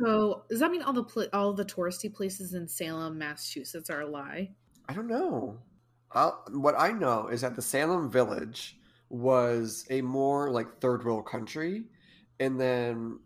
[0.00, 4.00] So does that mean all the pla- all the touristy places in Salem, Massachusetts, are
[4.00, 4.48] a lie?
[4.88, 5.58] I don't know.
[6.12, 8.78] I'll, what I know is that the Salem Village
[9.10, 11.84] was a more like third world country,
[12.40, 13.18] and then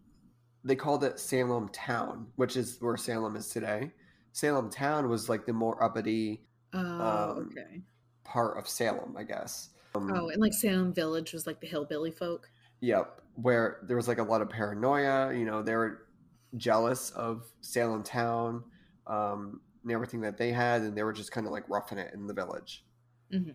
[0.65, 3.93] they called it Salem Town, which is where Salem is today.
[4.33, 6.43] Salem Town was like the more uppity
[6.75, 6.79] Oh,
[7.39, 7.83] Um, okay.
[8.25, 9.71] part of Salem, I guess.
[9.95, 12.51] Um, Oh, and like Salem Village was like the hillbilly folk.
[12.81, 15.35] Yep, where there was like a lot of paranoia.
[15.35, 16.07] You know, they were
[16.57, 18.65] jealous of Salem town
[19.07, 22.13] um, and everything that they had, and they were just kind of like roughing it
[22.15, 22.85] in the village.
[23.31, 23.51] hmm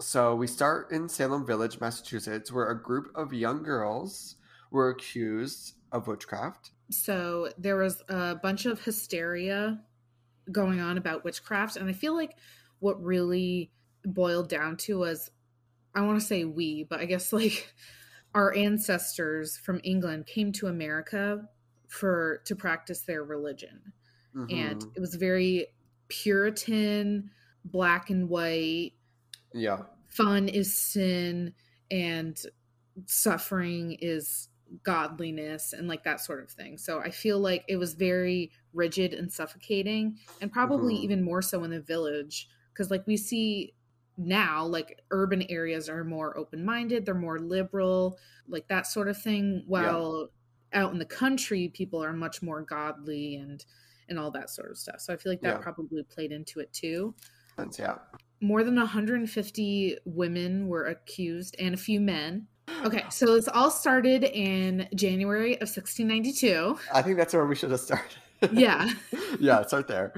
[0.00, 4.36] So we start in Salem Village, Massachusetts, where a group of young girls
[4.70, 6.72] were accused of witchcraft.
[6.90, 9.80] So there was a bunch of hysteria
[10.52, 12.38] going on about witchcraft, and I feel like
[12.80, 13.72] what really
[14.04, 15.30] boiled down to was
[15.94, 17.74] I want to say we, but I guess like
[18.34, 21.48] our ancestors from England came to America
[21.88, 23.92] for to practice their religion.
[24.50, 24.96] and Mhm.
[24.96, 25.68] it was very
[26.08, 27.30] puritan
[27.64, 28.94] black and white
[29.52, 31.54] yeah, fun is sin
[31.90, 32.42] and
[33.06, 34.48] suffering is
[34.82, 39.12] godliness and like that sort of thing so i feel like it was very rigid
[39.14, 41.00] and suffocating and probably Mhm.
[41.00, 43.74] even more so in the village because like we see
[44.16, 49.62] now like urban areas are more open-minded they're more liberal like that sort of thing
[49.66, 50.30] while
[50.72, 53.64] out in the country people are much more godly and
[54.08, 55.62] and all that sort of stuff so i feel like that Yeah.
[55.62, 57.14] probably played into it too
[57.56, 57.98] That's- yeah.
[58.40, 62.48] more than 150 women were accused and a few men.
[62.84, 66.78] Okay, so this all started in January of 1692.
[66.92, 68.16] I think that's where we should have started.
[68.52, 68.88] Yeah.
[69.40, 70.12] yeah, start there.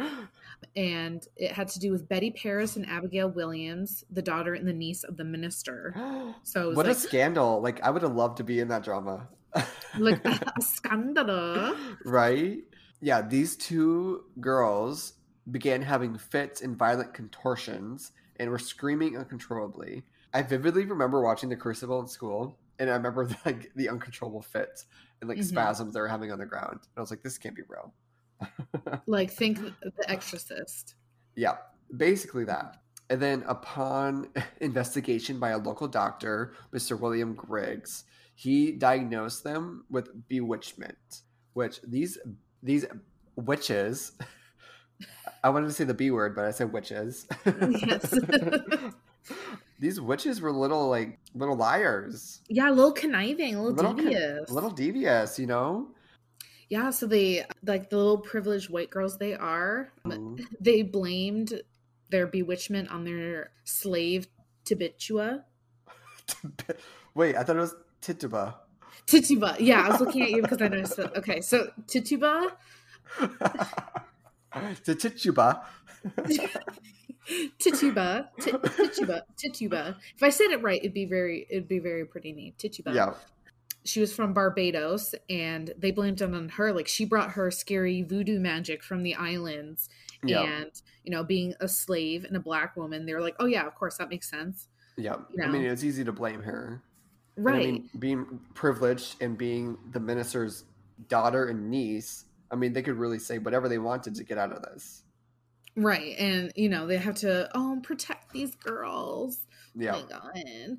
[0.77, 4.73] And it had to do with Betty Parris and Abigail Williams, the daughter and the
[4.73, 5.95] niece of the minister.
[6.43, 7.61] So what like, a scandal!
[7.61, 9.29] Like I would have loved to be in that drama.
[9.99, 11.77] like a scandal.
[12.05, 12.59] right?
[13.01, 15.15] Yeah, these two girls
[15.51, 20.05] began having fits and violent contortions and were screaming uncontrollably.
[20.35, 24.87] I vividly remember watching The Crucible in school, and I remember like the uncontrollable fits
[25.21, 25.45] and like Mhm.
[25.45, 26.75] spasms they were having on the ground.
[26.81, 27.93] And I was like, this can't be real.
[29.07, 30.95] Like, think The Exorcist.
[31.35, 31.57] Yeah,
[31.97, 32.81] basically that.
[33.11, 34.29] And then, upon
[34.61, 36.99] investigation by a local doctor, Mr.
[37.01, 41.23] William Griggs, he diagnosed them with bewitchment,
[41.55, 42.19] which these
[42.63, 42.85] these
[43.35, 44.13] witches.
[45.43, 47.27] I wanted to say the B word, but I said witches.
[47.47, 48.15] Yes.
[49.79, 54.05] These witches were little like little liars, Yeah, a little conniving, a little, Little con-
[54.05, 54.51] devious.
[54.51, 55.89] little devious, you know.
[56.69, 60.41] Yeah, so they, like the little privileged white girls they are, Mhm.
[60.61, 61.63] they blamed
[62.11, 64.27] their bewitchment on their slave
[64.65, 65.45] Tibitua.
[67.15, 68.57] Wait, I thought it was Tituba.
[69.07, 69.57] Tituba.
[69.61, 71.17] Yeah, I was looking at you because I noticed that.
[71.17, 72.53] Okay, so Tituba,
[74.85, 75.63] the Tituba.
[77.59, 79.97] Tituba, Ti- Tituba, Tituba.
[80.17, 82.55] If I said it right, it'd be very, it'd be very pretty name.
[82.59, 82.93] Tituba.
[82.95, 83.15] Yeah.
[83.85, 86.73] She was from Barbados, and they blamed it on her.
[86.73, 89.89] Like she brought her scary voodoo magic from the islands,
[90.23, 90.43] Yeah.
[90.43, 90.71] and
[91.05, 93.75] you know, being a slave and a black woman, they were like, "Oh yeah, of
[93.75, 95.17] course that makes sense." Yeah.
[95.35, 95.71] you I mean, know.
[95.73, 96.83] it's easy to blame her.
[97.37, 97.55] And Right.
[97.55, 100.65] I mean, being privileged and being the minister's
[101.09, 104.51] daughter and niece, I mean, they could really say whatever they wanted to get out
[104.53, 105.05] of this.
[105.79, 106.19] Right.
[106.19, 109.47] And, you know, they have to, oh, protect these girls.
[109.77, 109.95] Yeah.
[109.97, 110.79] Oh my God.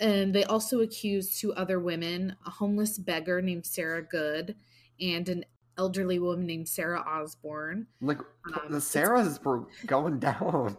[0.00, 4.56] And they also accused two other women a homeless beggar named Sarah Good
[5.00, 5.44] and an
[5.78, 7.86] elderly woman named Sarah Osborne.
[8.00, 9.38] Like, Um, the Sarahs
[9.86, 10.76] going down.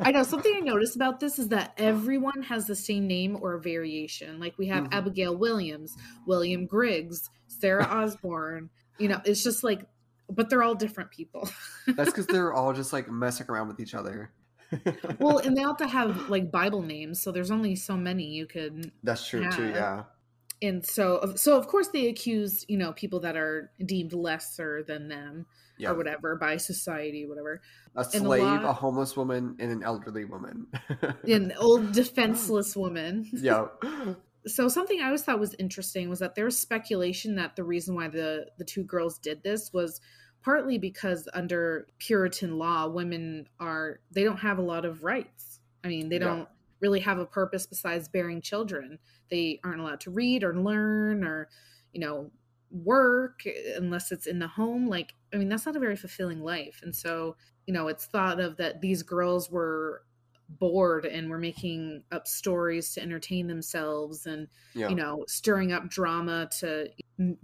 [0.00, 3.54] I know something I noticed about this is that everyone has the same name or
[3.54, 4.40] a variation.
[4.40, 4.92] Like we have Mhm.
[4.94, 5.94] Abigail Williams,
[6.26, 8.70] William Griggs, Sarah Osborne.
[8.98, 9.86] You know, it's just like,
[10.34, 11.48] but they're all different people.
[11.86, 14.32] That's because they're all just like messing around with each other.
[15.18, 18.46] well, and they have to have like Bible names, so there's only so many you
[18.46, 19.68] could That's true too.
[19.68, 20.04] Yeah.
[20.62, 25.08] And so so of course they accuse you know people that are deemed lesser than
[25.08, 25.90] them Yeah.
[25.90, 27.60] or whatever by society whatever
[27.96, 30.68] A And a slave, lot- a homeless woman, and an elderly woman.
[31.24, 33.66] an old defenseless woman yeah.
[34.46, 37.96] so something i always thought was interesting was that there was speculation that the reason
[37.96, 40.00] why the the two girls did this was
[40.42, 45.60] partly because under puritan law women are they don't have a lot of rights.
[45.84, 46.48] I mean they don't
[46.80, 48.98] really have a purpose besides bearing children.
[49.30, 51.48] They aren't allowed to read or learn or
[51.92, 52.30] you know
[52.70, 53.42] work
[53.76, 54.88] unless it's in the home.
[54.88, 56.80] Like i mean that's not a very fulfilling life.
[56.82, 60.04] And so you know it's thought of that these girls were
[60.58, 64.88] bored and were making up stories to entertain themselves and Yeah.
[64.88, 66.88] you know stirring up drama to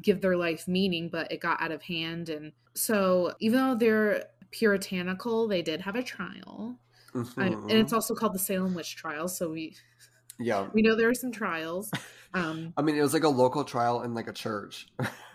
[0.02, 4.24] give their life meaning but it got out of hand and so even though they're
[4.50, 6.78] puritanical they did have a trial
[7.36, 9.74] I, and it's also called the salem witch trial so we
[10.38, 10.68] yeah.
[10.74, 11.90] we know there are some trials
[12.34, 14.86] um I mean, it was like a local trial in like a church.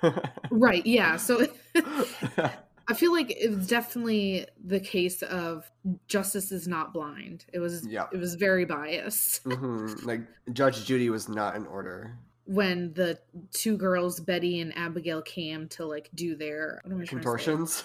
[0.51, 1.45] right yeah so
[2.87, 5.71] I feel like it was definitely the case of
[6.07, 7.45] justice is not blind.
[7.53, 8.07] It was Yeah.
[8.11, 12.17] it was very biased hmm Like Judge Judy was not in order.
[12.45, 13.17] when the
[13.51, 17.07] two girls, Betty and Abigail, came to like do their what am I trying to
[17.07, 17.11] say?
[17.15, 17.83] Contortions.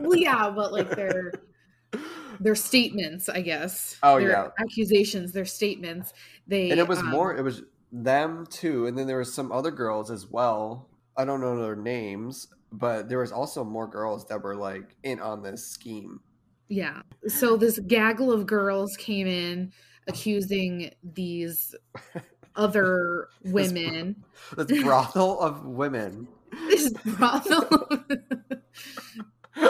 [0.00, 1.32] Well, yeah, but like their
[2.40, 3.96] their statements, I guess.
[4.02, 4.48] Oh, their yeah.
[4.60, 6.12] accusations, their statements.
[6.46, 7.34] They and it was um, more.
[7.36, 10.88] It was them too, and then there was some other girls as well.
[11.16, 15.20] I don't know their names, but there was also more girls that were like in
[15.20, 16.20] on this scheme.
[16.68, 17.02] Yeah.
[17.28, 19.72] So this gaggle of girls came in
[20.08, 21.74] accusing these
[22.56, 24.24] other women.
[24.56, 26.28] This brothel of women.
[26.68, 27.88] this brothel,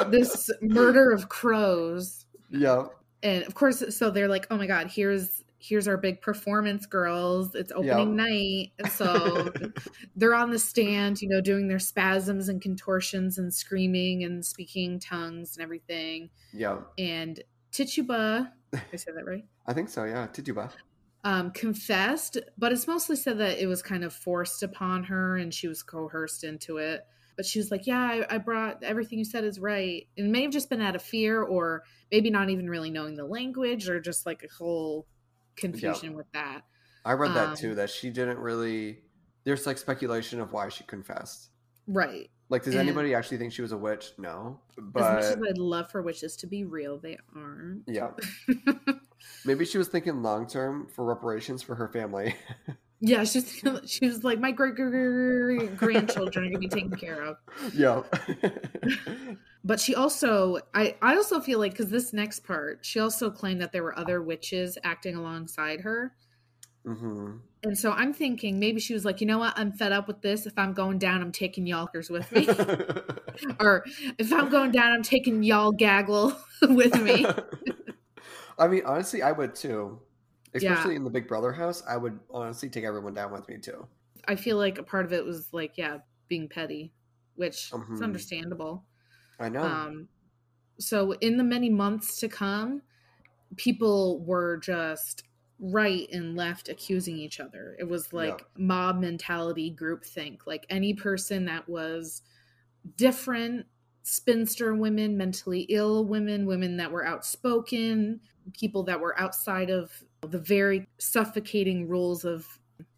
[0.09, 2.27] this murder of crows.
[2.51, 2.87] Yeah.
[3.23, 7.55] And of course, so they're like, oh my God, here's here's our big performance girls.
[7.55, 8.72] It's opening night.
[8.90, 9.52] So
[10.16, 15.00] they're on the stand, you know, doing their spasms and contortions and screaming and speaking
[15.00, 16.31] tongues and everything.
[16.52, 16.79] Yeah.
[16.98, 19.44] And Tituba, I said that right?
[19.66, 20.05] I think so.
[20.05, 20.26] Yeah.
[20.26, 20.70] Tituba.
[21.24, 25.52] um, confessed, but it's mostly said that it was kind of forced upon her and
[25.52, 27.05] she was coerced into it.
[27.37, 30.07] But she was like, Yeah, I, I brought everything you said is right.
[30.16, 33.14] And it may have just been out of fear or maybe not even really knowing
[33.14, 35.07] the language or just like a whole
[35.57, 36.62] confusion with that.
[37.05, 37.75] I read that Um, too.
[37.77, 39.03] That she didn't really.
[39.45, 41.51] There's like speculation of why she confessed.
[41.87, 42.31] Right.
[42.49, 44.12] Like, does And- anybody actually think she was a witch?
[44.19, 44.61] No.
[44.71, 47.83] as much But as I'd love for witches to be real, they aren't.
[47.88, 48.11] yeah,
[49.45, 52.35] maybe she was thinking long term for reparations for her family.
[53.07, 57.37] yeah, she's she was like, My great grandchildren are gonna be taken care of.
[57.73, 58.03] yeah.
[59.64, 63.61] But she also, I, I also feel like, because this next part, she also claimed
[63.62, 66.14] that there were other witches acting alongside her.
[66.85, 69.55] hmm And so I'm thinking maybe she was like, you know what?
[69.59, 70.47] I'm fed up with this.
[70.47, 72.47] If I'm going down, I'm taking yalkers with me.
[73.61, 73.85] or
[74.19, 77.27] if I'm going down, I'm taking y'all gaggle with me.
[78.59, 80.01] I mean, honestly, I would too.
[80.62, 80.73] Yeah.
[80.73, 83.87] Especially in the Big Brother house, I would honestly take everyone down with me too.
[84.29, 86.92] I feel like a part of it was like, yeah, being petty,
[87.37, 87.95] which Mhm.
[87.95, 88.85] is understandable.
[89.38, 89.62] I know.
[89.66, 90.09] Um,
[90.79, 92.83] so in the many months to come,
[93.57, 95.25] people were just
[95.59, 97.77] right and left accusing each other.
[97.79, 100.47] It was like mob mentality, groupthink.
[100.47, 102.23] Like any person that was
[102.97, 103.66] different,
[104.09, 108.21] spinster women, mentally ill women, women that were outspoken,
[108.53, 109.90] people that were outside of
[110.21, 112.47] the very suffocating rules of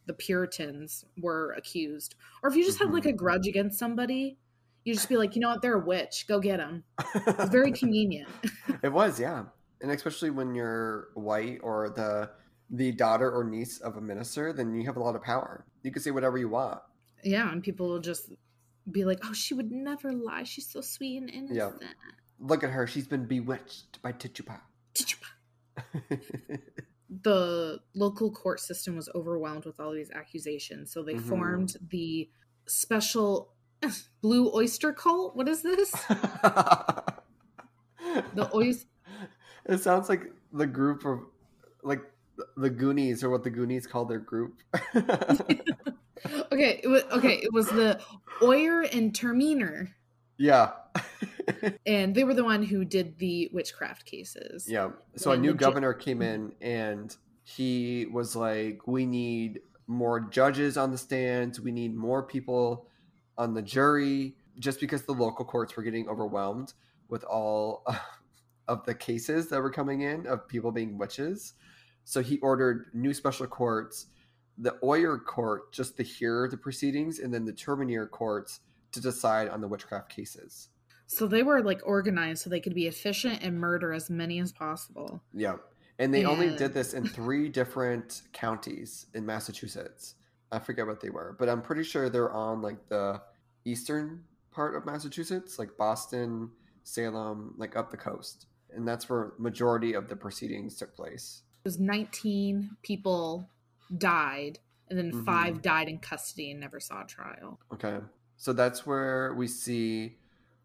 [0.04, 2.16] the Puritans were accused.
[2.42, 3.10] Or if you just had like mm-hmm.
[3.10, 4.36] a grudge against somebody,
[4.84, 6.26] you just be like, you know what, they're a witch.
[6.28, 6.84] Go get them.
[7.14, 8.28] It's very convenient.
[8.82, 9.44] it was, yeah,
[9.80, 12.30] and especially when you're white or the
[12.68, 15.64] the daughter or niece of a minister, then you have a lot of power.
[15.82, 16.80] You can say whatever you want.
[17.24, 18.30] yeah, and people will just
[18.90, 20.44] be like, oh, she would never lie.
[20.44, 21.82] She's so sweet and innocent.
[21.82, 21.88] Yeah.
[22.40, 24.60] Look at her; she's been bewitched by Tituba.
[27.24, 30.92] The local court system was overwhelmed with all these accusations.
[30.92, 31.22] So they Mhm.
[31.22, 32.28] formed the
[32.66, 33.54] special
[34.20, 35.34] Blue Oyster Cult.
[35.34, 35.90] What is this?
[35.92, 37.14] The
[38.54, 38.88] oyster.
[39.64, 41.20] It sounds like the group of
[41.82, 42.02] like
[42.58, 44.60] the Goonies or what the Goonies call their group.
[46.52, 47.34] Okay, it was okay.
[47.42, 48.00] It was the
[48.42, 49.90] Oyer and Terminer,
[50.38, 50.70] yeah.
[51.86, 54.66] and they were the one who did the witchcraft cases.
[54.68, 54.90] Yeah.
[55.16, 56.64] So a new legit- governor came in mm-hmm.
[56.66, 61.60] and he was like, we need more judges on the stands.
[61.60, 62.86] We need more people
[63.36, 66.72] on the jury just because the local courts were getting overwhelmed
[67.08, 67.84] with all
[68.68, 71.54] of the cases that were coming in of people being witches.
[72.04, 74.06] So he ordered new special courts,
[74.58, 78.60] the Oyer court just to hear the proceedings, and then the Terminer courts
[78.92, 80.68] to decide on the witchcraft cases.
[81.06, 84.52] So they were like organized so they could be efficient and murder as many as
[84.52, 85.22] possible.
[85.32, 85.56] Yeah.
[85.98, 90.14] And they only did this in three different counties in Massachusetts.
[90.52, 93.20] I forget what they were, but I'm pretty sure they're on like the
[93.64, 96.50] eastern part of Massachusetts, like Boston,
[96.84, 98.46] Salem, like up the coast.
[98.70, 101.42] And that's where majority of the proceedings took place.
[101.64, 103.48] It was 19 people
[103.96, 105.24] died, and then Mhm.
[105.24, 107.60] five died in custody and never saw a trial.
[107.72, 108.00] Okay.
[108.36, 110.18] So that's where we see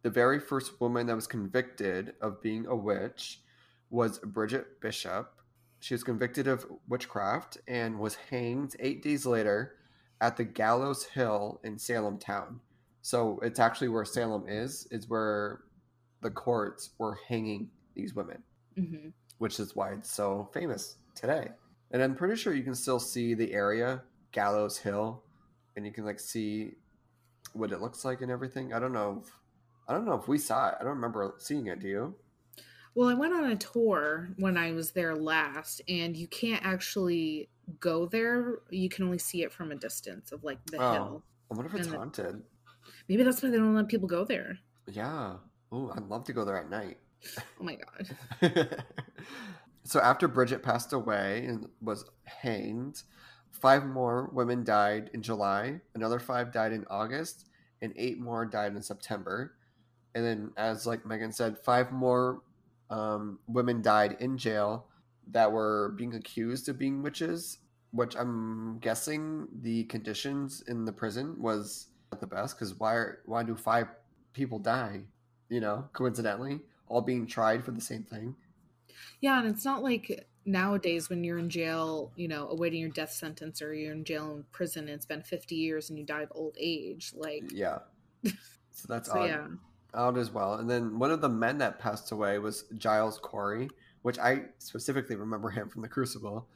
[0.03, 3.41] the very first woman that was convicted of being a witch
[3.89, 5.39] was Bridget Bishop.
[5.79, 9.77] She was convicted of witchcraft and was hanged eight days later
[10.21, 12.61] at the Gallows Hill in Salem town.
[13.01, 15.63] So it's actually where Salem is, is where
[16.21, 18.43] the courts were hanging these women,
[18.75, 21.49] hmm which is why it's so famous today.
[21.93, 25.23] And I'm pretty sure you can still see the area, Gallows Hill,
[25.75, 26.71] and you can like see
[27.53, 28.73] what it looks like and everything.
[28.73, 29.31] I don't know if
[29.87, 30.75] I don't know if we saw it.
[30.79, 31.79] I don't remember seeing it.
[31.79, 32.15] Do you?
[32.95, 37.49] Well, I went on a tour when I was there last, and you can't actually
[37.79, 38.59] go there.
[38.69, 40.93] You can only see it from a distance of like the Oh.
[40.93, 41.23] hill.
[41.51, 42.43] I wonder if it's And the- haunted.
[43.07, 44.57] Maybe that's why they don't let people go there.
[44.87, 45.35] Yeah.
[45.71, 46.97] Oh, I'd love to go there at night.
[47.59, 48.09] Oh my god.
[49.83, 53.03] so after Bridget passed away and was hanged,
[53.51, 57.45] five more women died in July, another five died in August,
[57.81, 59.55] and eight more died in September.
[60.15, 62.41] And then, as like Megan said, five more
[62.89, 64.87] um, women died in jail
[65.31, 67.59] that were being accused of being witches.
[67.91, 73.19] Which I'm guessing the conditions in the prison was not the best because why are,
[73.25, 73.87] why do five
[74.33, 75.01] people die?
[75.49, 78.35] You know, coincidentally, all being tried for the same thing.
[79.21, 83.11] Yeah, and it's not like nowadays when you're in jail, you know, awaiting your death
[83.11, 86.21] sentence or you're in jail in prison and it's been 50 years and you die
[86.23, 87.13] of old age.
[87.15, 87.79] Like, Yeah.
[88.23, 89.29] So that's so odd.
[89.29, 89.47] yeah.
[89.93, 90.55] Odd as well.
[90.55, 93.69] And then one of the men that passed away was Giles Corey,
[94.01, 96.47] which I specifically remember him from the Crucible.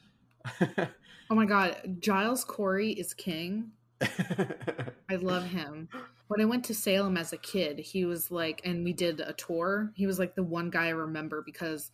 [1.30, 3.70] Oh my god, Giles Corey is king.
[4.00, 5.88] I love him.
[6.28, 9.32] When I went to Salem as a kid, he was like, and we did a
[9.34, 9.92] tour.
[9.94, 11.90] He was like the one guy I remember because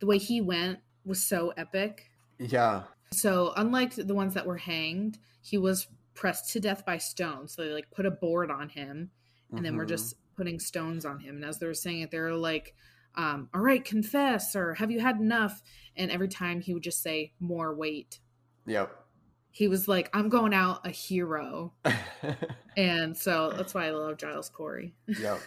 [0.00, 2.10] the way he went was so epic.
[2.38, 2.82] yeah.
[3.12, 7.54] So, unlike the ones that were hanged, he was pressed to death by stones.
[7.54, 9.10] So, they like put a board on him
[9.52, 9.90] and then we're Mhm.
[9.90, 11.36] just putting stones on him.
[11.36, 12.74] And as they were saying it, they were like,
[13.14, 15.62] um, all right, confess, or have you had enough?
[15.96, 18.18] And every time he would just say, more weight.
[18.66, 18.90] Yep.
[19.52, 21.72] He was like, I'm going out a hero.
[22.76, 24.94] And so that's why I love Giles Corey.
[25.06, 25.40] yep.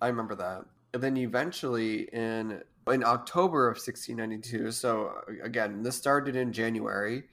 [0.00, 0.64] I remember that.
[0.94, 5.12] And then eventually in in October of 1692, so
[5.42, 7.24] again, this started in January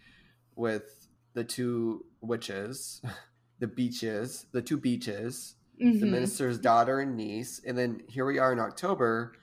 [0.56, 3.02] with the two witches,
[3.60, 6.10] the beaches, the two beaches, the Mhm.
[6.10, 7.60] minister's daughter and niece.
[7.66, 9.34] And then here we are in October,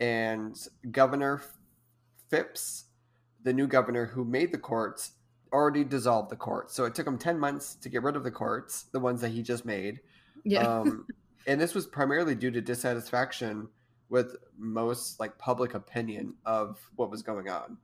[0.00, 0.56] and
[0.90, 1.40] Governor
[2.28, 2.84] Phips,
[3.42, 5.12] the new governor who made the courts,
[5.52, 6.74] already dissolved the courts.
[6.74, 9.30] So it took him 10 months to get rid of the courts, the ones that
[9.30, 10.00] he just made.
[10.44, 10.60] Yeah.
[10.60, 11.06] Um,
[11.46, 13.68] and this was primarily due to dissatisfaction
[14.10, 17.78] with most like public opinion of what was going on.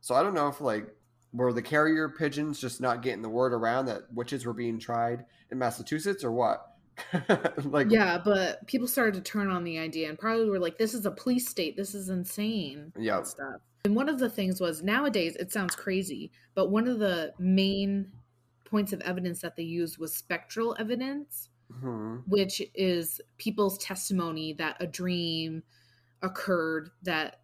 [0.00, 0.86] So I don't know if like
[1.32, 5.24] were the carrier pigeons just not getting the word around that witches were being tried
[5.50, 6.66] in Massachusetts or what?
[7.64, 10.94] like yeah, but people started to turn on the idea and probably were like, this
[10.94, 11.76] is a police state.
[11.76, 12.92] This is insane.
[12.98, 13.18] Yeah.
[13.18, 13.60] and Stuff.
[13.84, 18.12] And one of the things was nowadays, it sounds crazy, but one of the main
[18.64, 21.48] points of evidence that they used was spectral evidence.
[21.80, 25.62] Hmm, which is people's testimony that a dream
[26.22, 27.40] occurred that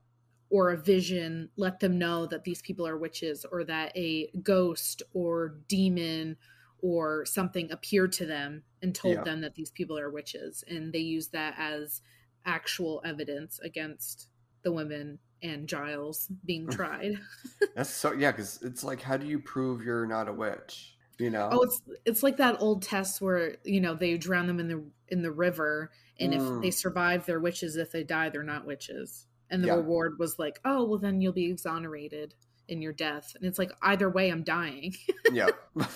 [0.51, 5.03] or a vision let them know that these people are witches or that a ghost
[5.13, 6.37] or demon
[6.79, 9.25] or something appeared to them and told Yeah.
[9.25, 12.03] them that these people are witches and they use that as
[12.45, 14.29] actual evidence against
[14.63, 17.19] the women and Giles being tried.
[17.75, 20.96] that's so yeah, because it's like how do you prove you're not a witch?
[21.19, 21.49] You know?
[21.51, 24.85] Oh, it's it's like that old test where you know they drown them in the
[25.09, 25.91] in the river,
[26.21, 26.57] and Mm.
[26.57, 27.77] if they survive, they're witches.
[27.77, 29.27] If they die, they're not witches.
[29.49, 29.75] And the Yeah.
[29.77, 32.35] reward was like, oh, well, then you'll be exonerated
[32.69, 33.33] in your death.
[33.37, 34.95] And it's like either way, I'm dying.
[35.33, 35.51] yeah.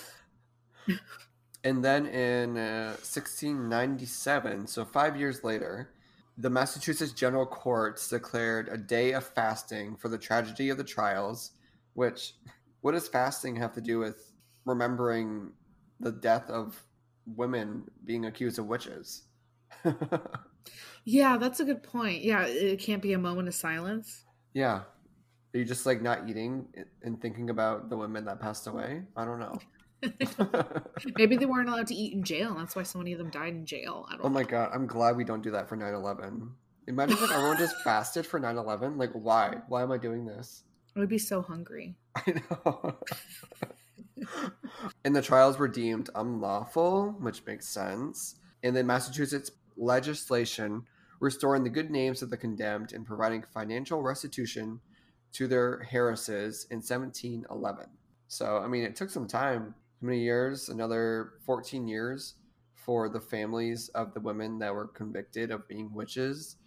[1.63, 5.91] and then in uh, 1697, so five years later,
[6.37, 11.51] the Massachusetts General Courts declared a day of fasting for the tragedy of the trials.
[11.93, 12.35] Which,
[12.79, 14.30] what does fasting have to do with
[14.65, 15.51] remembering
[15.99, 16.83] the death of
[17.25, 19.23] women being accused of witches?
[21.05, 22.23] yeah, that's a good point.
[22.23, 24.23] Yeah, it can't be a moment of silence.
[24.53, 24.83] yeah.
[25.53, 26.67] Are you just like not eating
[27.03, 29.03] and thinking about the women that passed away?
[29.17, 29.59] I don't know.
[31.17, 32.51] Maybe they weren't allowed to eat in jail.
[32.51, 34.07] And that's why so many of them died in jail.
[34.09, 34.47] I don't Oh my know.
[34.47, 36.55] god, I'm glad we don't do that for 9/11.
[36.87, 38.97] Imagine if everyone just fasted for 9/11.
[38.97, 39.57] Like why?
[39.67, 40.63] Why am I doing this?
[40.95, 41.95] I would be so hungry.
[42.15, 42.97] I know.
[45.05, 48.35] And the trials were deemed unlawful, which makes sense.
[48.63, 50.83] And then Massachusetts legislation
[51.19, 54.79] restoring the good names of the condemned and providing financial restitution
[55.33, 57.85] to their heiresses in 1711.
[58.27, 59.75] So, I mean, it took some time.
[60.01, 60.69] How many years?
[60.69, 62.35] Another 14 years
[62.75, 66.57] for the families of the women that were convicted of being witches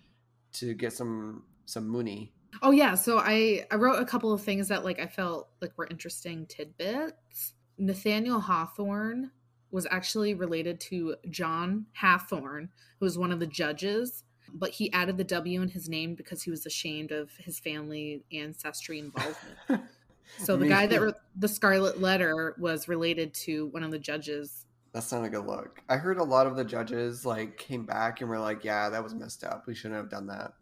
[0.52, 2.33] to get some some money.
[2.62, 5.76] Oh yeah, so I I wrote a couple of things that like I felt like
[5.76, 7.54] were interesting tidbits.
[7.78, 9.30] Nathaniel Hawthorne
[9.70, 12.68] was actually related to John Hathorne,
[13.00, 16.42] who was one of the judges, but he added the W in his name because
[16.42, 19.58] he was ashamed of his family ancestry involvement.
[20.38, 24.64] So the guy that wrote the Scarlet Letter was related to one of the judges
[24.92, 25.82] That's not a good look.
[25.88, 29.02] I heard a lot of the judges like came back and were like, "Yeah, that
[29.02, 29.66] was messed up.
[29.66, 30.54] We shouldn't have done that."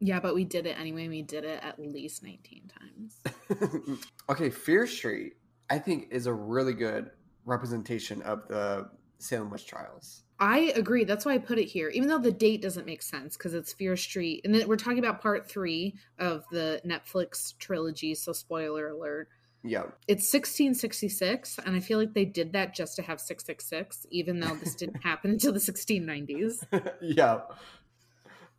[0.00, 1.08] Yeah, but we did it anyway.
[1.08, 4.00] We did it at least 19 times.
[4.28, 5.34] okay, Fear Street,
[5.70, 7.10] I think, is a really good
[7.44, 10.22] representation of the Salem witch trials.
[10.38, 11.04] I agree.
[11.04, 13.72] That's why I put it here, even though the date doesn't make sense because it's
[13.72, 14.42] Fear Street.
[14.44, 18.14] And then we're talking about part three of the Netflix trilogy.
[18.14, 19.28] So, spoiler alert.
[19.62, 19.84] Yeah.
[20.06, 21.58] It's 1666.
[21.64, 25.02] And I feel like they did that just to have 666, even though this didn't
[25.02, 26.92] happen until the 1690s.
[27.00, 27.40] yeah.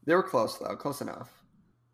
[0.08, 1.32] They were close, though, close enough.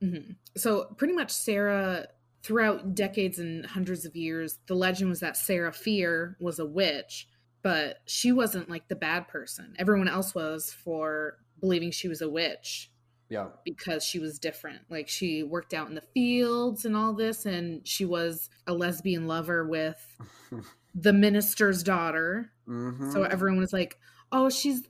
[0.01, 0.32] Mm-hmm.
[0.55, 2.07] So, pretty much, Sarah,
[2.43, 7.28] throughout decades and hundreds of years, the legend was that Sarah Fear was a witch
[7.64, 9.74] but she wasn't like the bad person.
[9.80, 12.91] Everyone else was for believing she was a witch.
[13.30, 13.47] Yeah.
[13.64, 14.82] Because she was different.
[14.89, 19.28] Like she worked out in the fields and all this, and she was a lesbian
[19.28, 20.05] lover with
[20.95, 22.51] the minister's daughter.
[22.68, 23.11] Mm-hmm.
[23.11, 23.97] So everyone was like,
[24.32, 24.84] "Oh, she's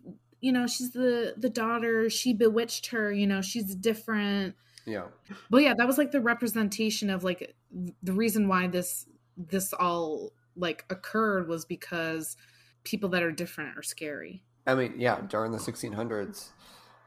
[0.43, 2.09] you know she's the the daughter.
[2.09, 3.11] She bewitched her.
[3.11, 5.05] You know she's different." Yeah.
[5.49, 7.55] But yeah, that was like the representation of like
[8.03, 9.05] the reason why this
[9.37, 12.35] this all like occurred was because
[12.83, 14.43] people that are different are scary.
[14.67, 16.49] I mean, yeah, during the 1600s,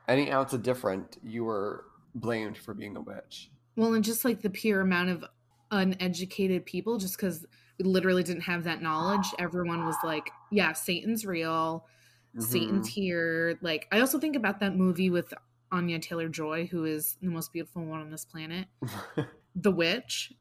[0.08, 1.84] any ounce of different, you were
[2.14, 3.50] blamed for being a witch.
[3.76, 5.24] Well, and just like the pure amount of
[5.70, 7.46] uneducated people, just because
[7.78, 11.86] we literally didn't have that knowledge, everyone was like, yeah, Satan's real.
[12.36, 12.42] Mm-hmm.
[12.42, 13.58] Satan's here.
[13.62, 15.32] Like, I also think about that movie with
[15.72, 18.68] Anya Taylor Joy, who is the most beautiful one on this planet,
[19.56, 20.32] The Witch.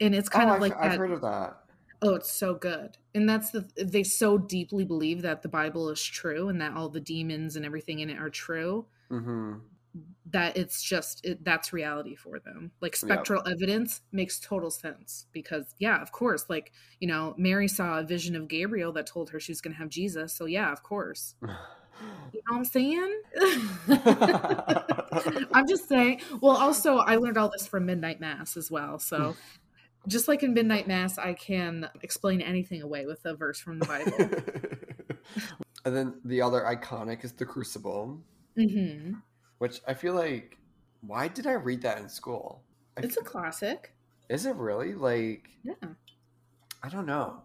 [0.00, 1.56] And it's kind oh, of like I've, I've heard of that.
[2.00, 2.96] Oh, it's so good.
[3.14, 6.88] And that's the they so deeply believe that the Bible is true and that all
[6.88, 8.86] the demons and everything in it are true.
[9.10, 9.54] Mm-hmm.
[10.30, 12.72] That it's just it, that's reality for them.
[12.80, 13.54] Like spectral yep.
[13.54, 16.44] evidence makes total sense because yeah, of course.
[16.48, 19.74] Like you know, Mary saw a vision of Gabriel that told her she was going
[19.74, 20.34] to have Jesus.
[20.34, 21.34] So yeah, of course.
[22.32, 23.20] You know what I'm saying?
[25.52, 26.20] I'm just saying.
[26.40, 29.00] Well, also, I learned all this from Midnight Mass as well.
[29.00, 29.34] So
[30.06, 33.86] just like in Midnight Mass, I can explain anything away with a verse from the
[33.86, 34.12] Bible.
[35.84, 38.20] and then the other iconic is the Crucible,
[38.56, 39.14] mm-hmm.
[39.58, 40.56] Which I feel like,
[41.00, 42.62] why did I read that in school?
[42.96, 43.92] I it's a classic.
[44.28, 44.94] Is it really?
[44.94, 45.74] Like, yeah.
[46.82, 47.42] I don't know.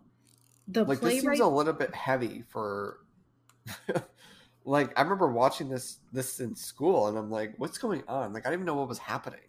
[0.68, 1.16] The like playwright...
[1.16, 2.99] this seems a little bit heavy for.
[4.66, 8.34] like I remember watching this this in school, and I'm like, what's going on?
[8.34, 9.39] Like I didn't even know what was happening.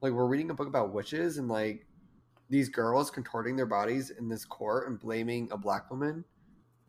[0.00, 1.86] Like we're reading a book about witches, and like
[2.48, 6.24] these girls contorting their bodies in this court and blaming a black woman.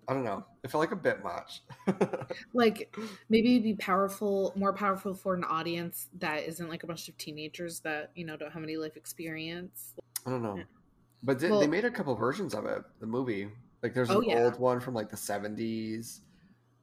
[0.07, 0.43] I don't know.
[0.63, 1.61] It felt like a bit much.
[2.53, 2.93] like
[3.29, 7.17] maybe it'd be powerful, more powerful for an audience that isn't like a bunch of
[7.17, 9.93] teenagers that you know don't have any life experience.
[10.25, 10.61] I don't know,
[11.23, 12.83] but they, well, they made a couple versions of it.
[12.99, 13.49] The movie,
[13.83, 14.43] like there's an oh, yeah.
[14.43, 16.21] old one from like the '70s.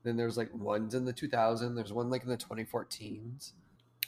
[0.05, 1.75] Then there's like ones in the 2000s.
[1.75, 3.53] There's one like in the 2014s.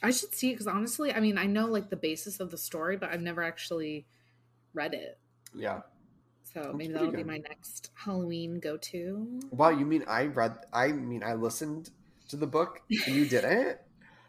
[0.01, 2.97] I should see because honestly, I mean, I know like the basis of the story,
[2.97, 4.05] but I've never actually
[4.73, 5.19] read it.
[5.53, 5.81] Yeah.
[6.53, 7.17] So That's maybe that'll good.
[7.17, 9.39] be my next Halloween go to.
[9.51, 11.91] Wow, you mean I read I mean I listened
[12.29, 13.77] to the book and you didn't?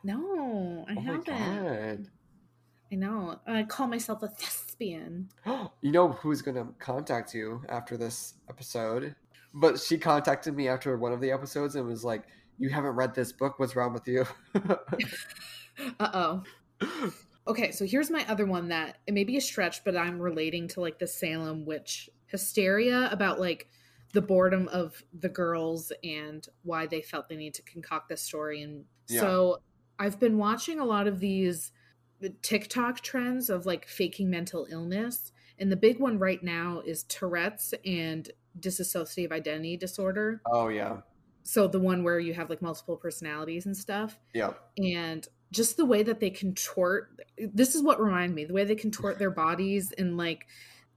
[0.05, 2.09] no, I oh haven't.
[2.91, 3.41] I know.
[3.47, 5.31] I call myself a thespian.
[5.81, 9.15] you know who's going to contact you after this episode?
[9.55, 12.23] But she contacted me after one of the episodes and was like,
[12.59, 13.59] "You haven't read this book.
[13.59, 14.27] What's wrong with you?"
[16.01, 16.43] uh oh.
[17.47, 20.69] Okay, so here's my other one that it may be a stretch, but I'm relating
[20.69, 23.69] to like the Salem witch hysteria about like
[24.13, 28.63] the boredom of the girls and why they felt they need to concoct this story.
[28.63, 29.21] And yeah.
[29.21, 29.63] so
[29.99, 31.73] I've been watching a lot of these
[32.43, 35.33] TikTok trends of like faking mental illness.
[35.59, 40.41] And the big one right now is Tourette's and dissociative identity disorder.
[40.47, 40.99] Oh, yeah.
[41.43, 44.19] So the one where you have like multiple personalities and stuff.
[44.33, 44.53] Yeah.
[44.79, 48.75] And just the way that they contort this is what reminded me the way they
[48.75, 50.47] contort their bodies and like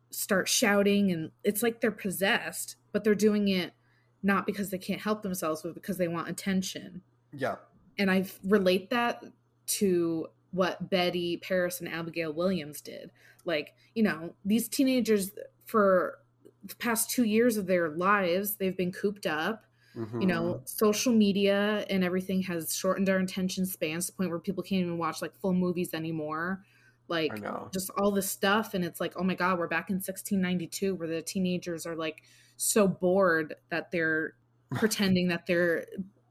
[0.10, 3.74] start shouting and it's like they're possessed but they're doing it
[4.24, 7.02] not because they can't help themselves but because they want attention.
[7.32, 7.58] Yeah.
[7.98, 9.24] And i relate that
[9.68, 13.12] to what betty parris and abigail williams did.
[13.46, 15.32] Like you know these teenagers
[15.66, 16.20] for
[16.64, 19.65] the past two years of their lives they've been cooped up
[19.98, 20.22] Mm-hmm.
[20.22, 24.40] You know, social media and everything has shortened our attention spans to the point where
[24.40, 26.64] people can't even watch like full movies anymore.
[27.08, 27.32] Like
[27.72, 28.74] just all this stuff.
[28.74, 32.24] And it's like, oh my God, we're back in 1692 where the teenagers are like
[32.58, 34.34] so bored that they're
[34.72, 35.86] pretending that they're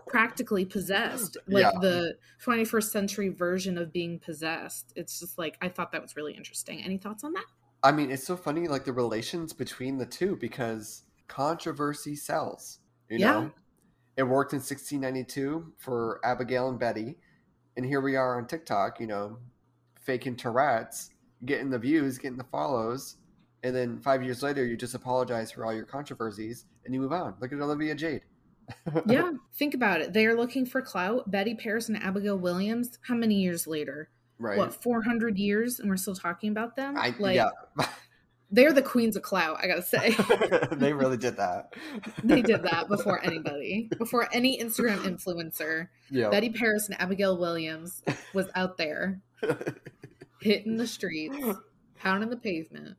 [0.07, 1.81] practically possessed like yeah.
[1.81, 6.35] the 21st century version of being possessed it's just like i thought that was really
[6.35, 7.45] interesting any thoughts on that
[7.83, 13.19] i mean it's so funny like the relations between the two because controversy sells You
[13.19, 13.33] Yeah.
[13.33, 13.51] know,
[14.17, 17.19] it worked in 1692 for Abigail and Betty,
[17.77, 19.01] and here we are on TikTok.
[19.01, 19.39] You know,
[20.01, 21.11] faking Tourette's,
[21.45, 23.17] getting the views, getting the follows,
[23.63, 27.13] and then five years later, you just apologize for all your controversies and you move
[27.13, 27.35] on.
[27.41, 28.23] Look at Olivia Jade.
[29.07, 30.13] Yeah, think about it.
[30.15, 31.31] They are looking for clout.
[31.31, 32.99] Betty Parris and Abigail Williams.
[33.03, 34.09] How many years later?
[34.39, 34.59] right.
[34.59, 36.97] What, 400 years and we're still talking about them?
[36.97, 37.51] I, like, yeah,
[38.51, 40.17] they're the queens of clout, I gotta say.
[40.73, 41.75] they really did that.
[42.23, 45.89] they did that before anybody, before any Instagram influencer.
[46.11, 46.31] Yeah.
[46.31, 49.21] Betty Parris and Abigail Williams was out there
[50.41, 51.37] hitting the streets,
[51.97, 52.97] pounding the pavement.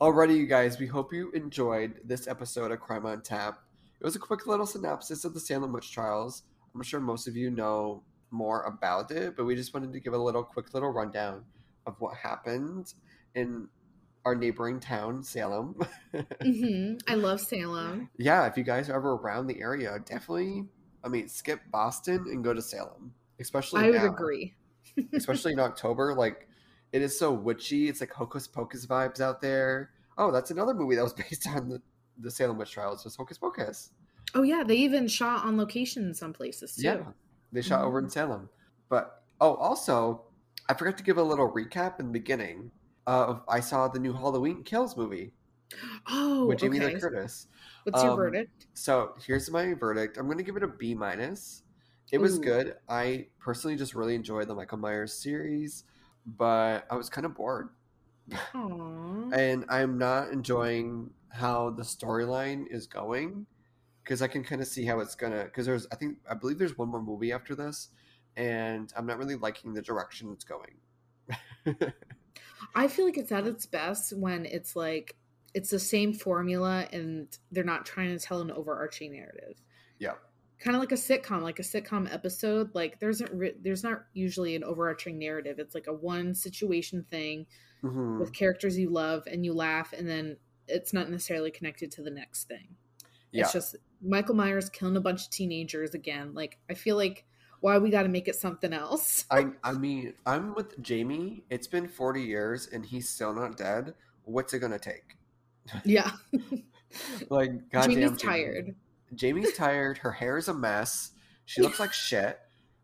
[0.00, 3.60] Alrighty, you guys, we hope you enjoyed this episode of Crime on Tap.
[4.00, 6.42] It was a quick little synopsis of the Salem witch trials.
[6.74, 10.12] I'm sure most of you know more about it, but we just wanted to give
[10.12, 11.44] a little quick little rundown
[11.86, 12.92] of what happened
[13.36, 13.68] in
[14.24, 15.76] our neighboring town, Salem.
[16.42, 18.10] hmm I love Salem.
[18.18, 20.64] yeah, if you guys are ever around the area, definitely,
[21.04, 24.06] I mean, skip Boston and go to Salem, especially I would now.
[24.06, 24.54] agree.
[25.12, 26.14] especially in October.
[26.14, 26.48] Like
[26.92, 27.88] it is so witchy.
[27.88, 29.90] It's like hocus pocus vibes out there.
[30.18, 31.82] Oh, that's another movie that was based on the,
[32.18, 33.04] the Salem witch trials.
[33.04, 33.90] Was Hocus Pocus?
[34.34, 36.82] Oh yeah, they even shot on location in some places too.
[36.82, 37.02] Yeah,
[37.52, 38.48] they shot over in Salem.
[38.88, 40.22] But oh, also,
[40.68, 42.70] I forgot to give a little recap in the beginning
[43.06, 45.32] of I saw the new Halloween Kills movie
[46.08, 46.80] Oh, with Jamie okay.
[46.80, 47.46] Lee Curtis.
[47.84, 48.66] What's your Um, verdict?
[48.74, 50.18] So here's my verdict.
[50.18, 51.62] I'm going to give it a B minus.
[52.12, 52.40] It was Ooh.
[52.40, 52.76] good.
[52.88, 55.84] I personally just really enjoyed the Michael Myers series,
[56.26, 57.70] but I was kind of bored.
[59.30, 63.46] And I'm not enjoying how the storyline is going
[64.04, 65.44] because I can kind of see how it's gonna.
[65.44, 67.88] Because there's, I think, I believe there's one more movie after this,
[68.36, 70.76] and I'm not really liking the direction it's going.
[72.74, 75.16] I feel like it's at its best when it's like
[75.54, 79.62] it's the same formula and they're not trying to tell an overarching narrative.
[79.98, 80.14] Yeah.
[80.58, 82.74] Kind of like a sitcom, like a sitcom episode.
[82.74, 85.58] Like there's not re- there's not usually an overarching narrative.
[85.58, 87.46] It's like a one situation thing
[87.82, 88.18] Mhm.
[88.18, 92.10] with characters you love and you laugh, and then it's not necessarily connected to the
[92.10, 92.76] next thing.
[93.32, 96.32] Yeah, It's just Michael Myers killing a bunch of teenagers again.
[96.32, 97.25] Like I feel like
[97.60, 99.24] why we got to make it something else.
[99.30, 101.44] I, I mean, I'm with Jamie.
[101.50, 103.94] It's been 40 years and he's still not dead.
[104.24, 105.16] What's it gonna take?
[105.84, 106.10] yeah,
[107.30, 108.32] Like, goddamn, Jamie's Jamie.
[108.32, 108.74] tired.
[109.14, 109.98] Jamie's tired.
[109.98, 111.12] Her hair is a mess.
[111.44, 112.38] She looks like shit.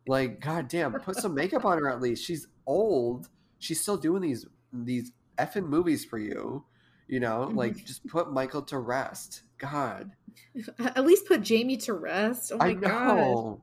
[0.06, 2.24] Like, goddamn, put some makeup on her at least.
[2.24, 3.28] She's old.
[3.58, 6.64] She's still doing these these effing movies for you.
[7.08, 7.58] You know, Mm-hmm.
[7.58, 9.42] like just put Michael to rest.
[9.62, 10.12] God,
[10.78, 12.52] At least put Jamie to rest.
[12.52, 13.16] Oh my I god.
[13.16, 13.60] know.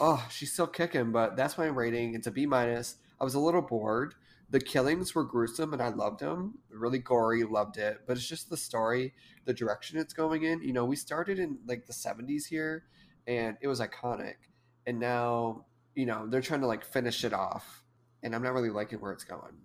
[0.00, 2.14] oh, she's still kicking, but that's my rating.
[2.14, 2.96] It's a B minus.
[3.20, 4.14] I was a little bored.
[4.50, 6.58] The killings were gruesome, and I loved them.
[6.70, 8.02] Really gory, loved it.
[8.06, 9.12] But it's just the story,
[9.44, 10.62] the direction it's going in.
[10.62, 12.84] You know, we started in like the '70s here,
[13.26, 14.36] and it was iconic.
[14.86, 17.82] And now, you know, they're trying to like finish it off,
[18.22, 19.58] and I'm not really liking where it's going.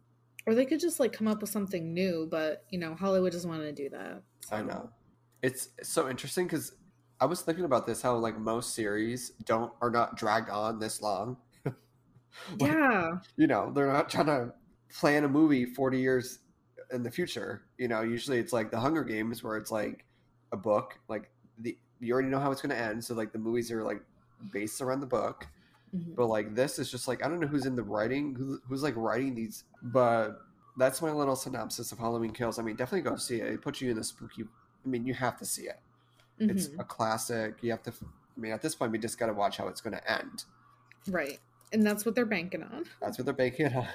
[0.47, 3.49] Or they could just like come up with something new, but you know, Hollywood doesn't
[3.49, 4.23] want to do that.
[4.51, 4.65] I so.
[4.65, 4.89] know.
[5.41, 6.73] It's so interesting because
[7.19, 11.01] I was thinking about this how like most series don't are not dragged on this
[11.01, 11.37] long.
[12.59, 13.17] Like, Yeah.
[13.35, 14.53] you know, they're not trying to
[14.93, 16.39] plan a movie 40 years
[16.91, 17.63] in the future.
[17.77, 20.05] You know, usually it's like the Hunger Games where it's like
[20.51, 21.29] a book, like
[21.59, 24.01] the you already know how it's going to end, so like the movies are like
[24.51, 25.47] based around the book.
[25.95, 26.15] Mhm.
[26.15, 28.83] But like this is just like I don't know who's in the writing, who's, who's
[28.83, 30.39] like writing these, but
[30.77, 32.57] that's my little synopsis of Halloween Kills.
[32.59, 33.47] I mean, definitely go see it.
[33.53, 34.43] It puts you in the spooky.
[34.85, 35.79] I mean, you have to see it.
[36.39, 36.79] It's Mhm.
[36.79, 37.55] a classic.
[37.61, 37.91] You have to.
[37.91, 40.45] I mean, at this point, we just got to watch how it's going to end.
[41.07, 41.39] Right.
[41.71, 42.85] And that's what they're banking on.
[42.99, 43.87] That's what they're banking on.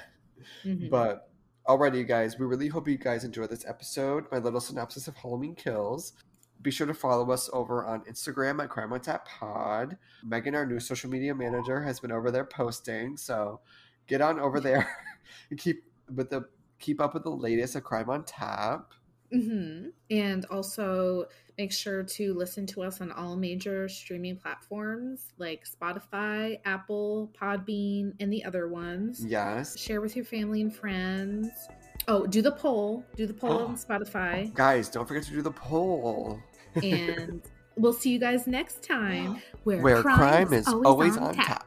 [0.63, 0.89] Mhm.
[0.89, 1.29] But
[1.67, 4.25] alrighty, you guys, we really hope you guys enjoyed this episode.
[4.31, 6.13] My little synopsis of Halloween Kills.
[6.61, 9.97] Be sure to follow us over on Instagram at Crime on Tap Pod.
[10.23, 13.59] Megan, our new social media manager, has been over there posting, so
[14.07, 14.87] get on over there
[15.49, 15.83] and keep
[16.15, 16.47] with the
[16.79, 18.91] keep up with the latest of Crime on Tap.
[19.33, 19.91] Mhm.
[20.09, 21.25] And also
[21.57, 28.13] make sure to listen to us on all major streaming platforms like Spotify, Apple, Podbean,
[28.19, 29.25] and the other ones.
[29.25, 31.49] Yes, Share with your family and friends.
[32.07, 33.03] Oh, do the poll.
[33.15, 34.53] Do the poll on Spotify.
[34.53, 36.39] guys, don't forget to do the poll.
[36.83, 37.41] And
[37.75, 41.47] we'll see you guys next time where, Where crime, is always, on, tap.
[41.47, 41.66] top.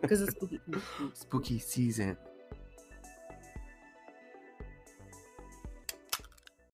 [0.00, 0.60] Because it's spooky.
[1.14, 2.16] Spooky season.